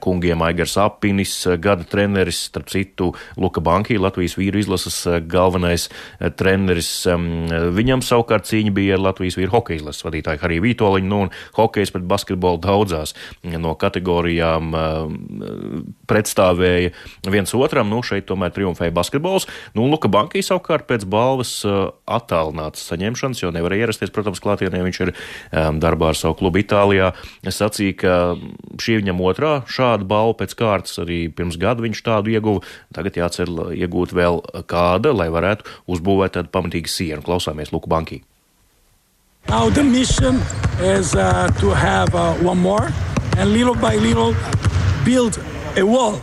kungiem 0.04 0.44
Aigars 0.46 0.78
Apinis, 0.82 1.34
gada 1.64 1.88
treneris, 1.88 2.44
starp 2.52 2.70
citu, 2.74 3.12
Luka 3.42 3.64
Banki, 3.64 3.98
Latvijas 4.02 4.38
vīru 4.38 4.62
izlases 4.62 5.00
galvenais 5.30 5.88
treneris. 6.38 6.92
Viņam 7.78 8.06
savukārt 8.06 8.48
cīņa 8.50 8.76
bija 8.76 8.98
ar 8.98 9.06
Latvijas 9.10 9.40
vīru 9.40 9.56
hokeja 9.58 9.82
izlases 9.82 10.06
vadītāju 10.06 10.44
Hariju 10.44 10.66
Vītoliņu, 10.68 11.10
nu, 11.10 11.24
un 11.26 11.34
hokejs 11.58 11.94
pret 11.96 12.06
basketbolu 12.08 12.62
daudzās 12.68 13.16
no 13.48 13.74
kategorijām 13.80 14.76
pretstāvēja 16.08 16.92
viens 17.32 17.54
otram. 17.58 17.90
Nu, 17.92 18.04
šeit 18.06 18.28
tomēr 18.30 18.54
triumfēja 18.56 18.94
basketbols. 18.96 19.48
Nu, 19.78 19.88
Luka 19.92 20.12
Bankī 20.12 20.44
savukārt 20.46 20.88
pēc 20.90 21.08
balvas 21.10 21.62
attālināts 21.64 22.86
saņemšanas, 22.92 23.44
jo 23.44 23.54
nevarēja 23.56 23.88
ierasties, 23.88 24.14
protams, 24.14 24.42
klātienē. 24.44 24.84
Viņš 24.86 25.02
ir 25.08 25.14
darbā 25.82 26.12
ar 26.14 26.20
savu 26.20 26.38
klubu 26.42 26.62
Itālijā. 26.62 27.14
Es 27.48 27.60
sacīju, 27.62 27.98
ka 28.04 28.16
šī 28.84 29.00
viņam 29.02 29.24
otrā 29.26 29.54
šāda 29.72 30.08
balva 30.08 30.38
pēc 30.44 30.56
kārtas 30.60 31.00
arī 31.04 31.24
pirms 31.34 31.60
gada 31.62 31.86
viņš 31.86 32.04
tādu 32.06 32.34
ieguva. 32.36 32.66
Tagad 32.96 33.20
jācer 33.20 33.52
iegūt 33.78 34.16
vēl 34.18 34.42
kāda, 34.70 35.16
lai 35.16 35.30
varētu 35.34 35.68
uzbūvēt 35.92 36.38
tādu 36.40 36.54
pamatīgu 36.54 36.92
sienu. 36.92 37.24
Klausāmies 37.26 37.74
Luka 37.76 37.92
Bankī. 37.92 38.24
Now 39.50 39.70
the 39.70 39.84
mission 39.84 40.42
is 40.80 41.16
uh, 41.16 41.48
to 41.60 41.70
have 41.70 42.14
uh, 42.16 42.34
one 42.36 42.60
more 42.60 42.90
and 43.38 43.52
little 43.52 43.76
by 43.76 43.96
little 43.96 44.36
build 45.06 45.40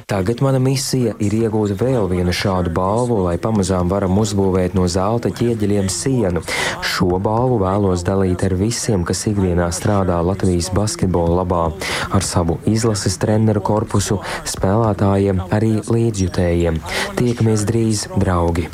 Tagad 0.06 0.40
mana 0.42 0.58
misija 0.58 1.12
ir 1.22 1.34
iegūt 1.38 1.76
vēl 1.78 2.08
vienu 2.10 2.32
šādu 2.34 2.72
balvu, 2.74 3.20
lai 3.22 3.36
pamazām 3.38 3.86
varam 3.86 4.18
uzbūvēt 4.18 4.74
no 4.74 4.88
zelta 4.90 5.30
ķieģeļiem 5.30 5.86
sienu. 5.94 6.42
Šo 6.82 7.20
balvu 7.22 7.60
vēlos 7.62 8.02
dalīt 8.02 8.42
ar 8.48 8.56
visiem, 8.58 9.04
kas 9.06 9.22
ikdienā 9.30 9.68
strādā 9.70 10.18
Latvijas 10.26 10.72
basketbola 10.74 11.44
labā, 11.44 11.62
ar 12.10 12.26
savu 12.26 12.58
izlases 12.66 13.14
treneru 13.22 13.62
korpusu, 13.62 14.18
spēlētājiem, 14.42 15.46
arī 15.54 15.76
līdzjutējiem. 15.86 16.82
Tiekamies 17.22 17.62
drīz, 17.70 18.04
draugi! 18.18 18.66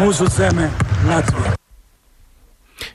Mūsu 0.00 0.32
zeme 0.32 0.72
Latvija! 1.04 1.57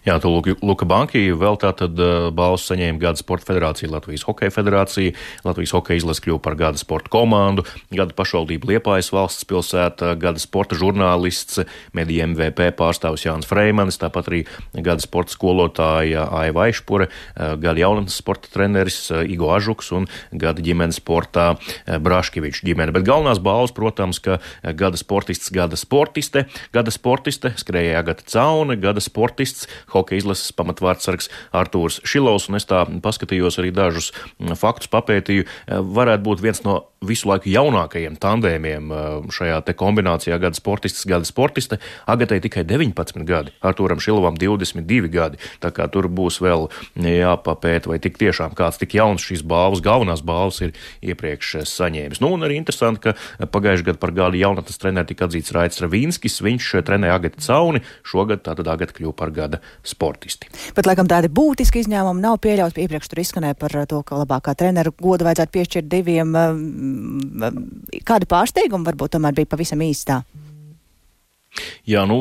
Jā, 0.04 0.18
to 0.22 0.32
Luka 0.64 0.88
Banki 0.88 1.26
vēl 1.36 1.58
tātad 1.62 1.98
uh, 2.00 2.30
balvas 2.36 2.66
saņēma 2.70 3.02
Gada 3.02 3.20
Sporta 3.20 3.48
Federācija, 3.52 3.92
Latvijas 3.92 4.26
Hokeja 4.28 4.54
Federācija, 4.54 5.14
Latvijas 5.46 5.74
Hokeja 5.76 6.02
izlase 6.02 6.24
kļuva 6.26 6.42
par 6.44 6.58
Gada 6.60 6.80
Sporta 6.80 7.12
komandu, 7.14 7.66
Gada 7.92 8.16
pašvaldība 8.16 8.72
Liepājas 8.72 9.12
valsts 9.16 9.48
pilsēta, 9.50 10.14
Gada 10.20 10.42
Sporta 10.44 10.78
žurnālists, 10.80 11.62
mediju 11.96 12.30
MVP 12.32 12.70
pārstāvis 12.80 13.26
Jānis 13.28 13.50
Freimanis, 13.50 14.00
tāpat 14.02 14.30
arī 14.32 14.42
Gada 14.76 15.04
Sporta 15.04 15.36
skolotāja 15.36 16.28
Aiva 16.42 16.68
Aišpure, 16.68 17.10
uh, 17.10 17.56
Gada 17.60 17.84
jaunatnes 17.84 18.20
sporta 18.20 18.52
treneris 18.54 19.00
uh, 19.12 19.24
Igo 19.28 19.52
Ažuks 19.56 19.92
un 19.96 20.08
Gada 20.32 20.64
ģimenes 20.64 21.02
sportā 21.02 21.54
Braškevičs 21.88 22.64
ģimene. 22.66 22.94
Bet 22.96 23.06
galvenās 23.08 23.42
balvas, 23.44 23.74
protams, 23.76 24.20
ka 24.24 24.40
Gada 24.64 25.00
sportists, 25.00 25.52
Gada 25.54 25.80
sportiste, 25.80 26.46
Gada 26.76 26.94
sportiste 26.94 27.54
skrēja 27.60 28.00
Agata 28.00 28.26
Caune, 28.28 28.78
Gada 28.80 29.04
sportists 29.04 29.68
hokeja 29.94 30.24
izlases 30.24 30.54
pamatvārdsargs 30.58 31.30
Artūrs 31.56 32.02
Šilovs, 32.08 32.50
un 32.50 32.60
es 32.60 32.68
tā 32.70 32.84
paskatījos 33.04 33.60
arī 33.62 33.74
dažus 33.76 34.12
faktus, 34.60 34.92
papētīju. 34.94 35.48
Varētu 35.68 36.28
būt 36.28 36.44
viens 36.44 36.64
no 36.68 36.80
visu 37.08 37.30
laiku 37.30 37.52
jaunākajiem 37.52 38.18
tandēmiem 38.22 38.92
eh, 38.94 39.28
šajā 39.34 39.62
kombinācijā 39.80 40.38
gada 40.42 40.58
sportists, 40.58 41.06
gada 41.10 41.28
sportiste. 41.28 41.80
Agatai 42.10 42.40
tikai 42.44 42.64
19 42.68 43.26
gadi, 43.28 43.54
Artūram 43.64 44.02
Šilovam 44.04 44.38
22 44.40 45.10
gadi, 45.12 45.40
tā 45.64 45.74
kā 45.76 45.88
tur 45.92 46.10
būs 46.12 46.40
vēl 46.44 46.70
jāpapēta, 47.00 47.92
vai 47.92 48.00
tik 48.04 48.20
tiešām 48.22 48.56
kāds 48.58 48.80
tik 48.82 48.96
jauns 48.98 49.24
šīs 49.26 49.44
balvas, 49.48 49.84
galvenās 49.84 50.24
balvas 50.26 50.62
ir 50.66 50.74
iepriekš 51.02 51.54
eh, 51.62 51.68
saņēmis. 51.70 52.22
Nu, 52.24 52.34
un 52.38 52.48
arī 52.48 52.60
interesanti, 52.60 53.10
ka 53.10 53.48
pagājušajā 53.54 53.90
gadā 53.92 54.02
par 54.02 54.16
gada 54.16 54.40
jaunatnes 54.40 54.80
treneru 54.82 55.10
tika 55.10 55.28
atzīts 55.28 55.54
Raits 55.56 55.82
Ravīnskis, 55.84 56.42
viņš 56.46 56.72
trenēja 56.88 57.18
Agati 57.20 57.44
Cauni, 57.44 57.84
šogad 58.08 58.44
tātad 58.46 58.70
Agata 58.72 58.96
kļuva 58.98 59.16
par 59.18 59.34
gada 59.36 59.62
sportisti. 59.86 60.50
Bet, 60.76 60.88
laikam, 60.90 61.10
tādi 61.10 61.32
būtiski 61.34 61.84
izņēmumi 61.84 62.24
nav 62.24 62.40
pieļauts. 62.44 62.80
Iepriekš 62.84 63.12
tur 63.12 63.22
izskanēja 63.24 63.58
par 63.60 63.76
to, 63.90 64.02
ka 64.08 64.20
labākā 64.24 64.56
treneru 64.58 64.94
godu 65.00 65.28
vajadzētu 65.28 65.54
piešķirt 65.58 65.90
diviem. 65.92 66.34
Um, 66.34 66.93
kādi 68.08 68.30
pārsteigumi 68.30 68.88
varbūt 68.90 69.16
tomēr 69.18 69.36
bija 69.38 69.52
pavisam 69.56 69.84
īstā? 69.86 70.22
Jā, 71.88 72.06
nu, 72.10 72.18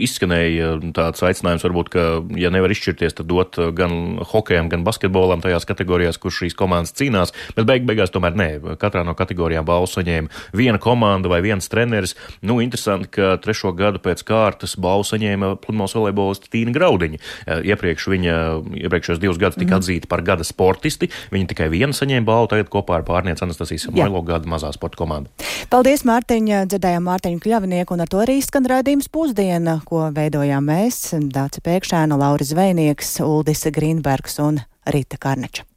izskanēja 0.00 0.74
tāds 0.96 1.22
aicinājums, 1.26 1.64
varbūt, 1.66 1.90
ka, 1.92 2.04
ja 2.40 2.50
nevar 2.52 2.72
izšķirties, 2.74 3.16
tad 3.20 3.28
dot 3.30 3.58
gan 3.76 4.18
hokejam, 4.32 4.70
gan 4.72 4.84
basketbolam 4.86 5.42
tajās 5.44 5.66
kategorijās, 5.68 6.18
kur 6.20 6.34
šīs 6.34 6.56
komandas 6.58 6.94
cīnās, 6.98 7.34
bet 7.54 7.68
beig 7.68 7.86
beigās 7.86 8.12
tomēr 8.14 8.36
nē. 8.38 8.48
Katrā 8.80 9.04
no 9.06 9.14
kategorijām 9.18 9.66
balvu 9.68 9.90
saņēma 9.92 10.56
viena 10.56 10.80
komanda 10.82 11.30
vai 11.30 11.42
viens 11.44 11.68
treneris. 11.70 12.16
Nu, 12.42 12.58
interesanti, 12.64 13.10
ka 13.14 13.34
trešo 13.44 13.74
gadu 13.76 14.02
pēc 14.02 14.24
kārtas 14.26 14.74
balvu 14.80 15.06
saņēma 15.10 15.54
pludmales 15.62 15.94
volejbolisti 15.98 16.50
Tīna 16.52 16.74
Graudiņa. 16.74 17.22
Iepriekš 17.70 18.08
viņa, 18.14 18.36
iepriekšējos 18.84 19.22
divus 19.22 19.40
gadus 19.40 19.60
tika 19.60 19.76
mm. 19.76 19.82
atzīta 19.82 20.10
par 20.10 20.24
gada 20.26 20.46
sportisti. 20.46 21.10
Viņa 21.34 21.52
tikai 21.52 21.70
vienu 21.72 21.94
saņēma 21.96 22.26
balvu, 22.26 22.50
tagad 22.54 22.72
kopā 22.72 22.98
ar 22.98 23.06
pārnieci 23.06 23.46
Anastasijas 23.46 23.88
Samoilo 23.88 24.24
gada 24.26 24.50
mazā 24.50 24.72
sporta 24.74 24.98
komanda. 25.00 25.30
Paldies, 25.70 26.04
Mārtiņa! 26.08 26.64
Dzirdējām 26.72 27.06
Mārtiņu 27.08 27.42
Kļavinieku 27.44 27.96
un 27.96 28.04
ar 28.04 28.10
to 28.10 28.20
arī 28.24 28.40
skan 28.44 28.63
skan 28.64 28.78
raidījums 28.78 29.10
pusdiena, 29.12 29.74
ko 29.84 30.06
veidojām 30.14 30.64
mēs, 30.64 30.96
Dāca 31.34 31.60
Pēkšēna, 31.60 32.16
Lauris 32.16 32.54
Zvejnieks, 32.54 33.18
Uldis 33.20 33.66
Grīnbergs 33.68 34.40
un 34.40 34.62
Rita 34.88 35.20
Karneča. 35.20 35.68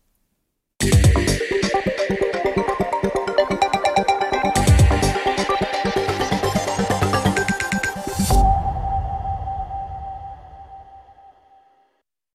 Yeah. 0.84 1.27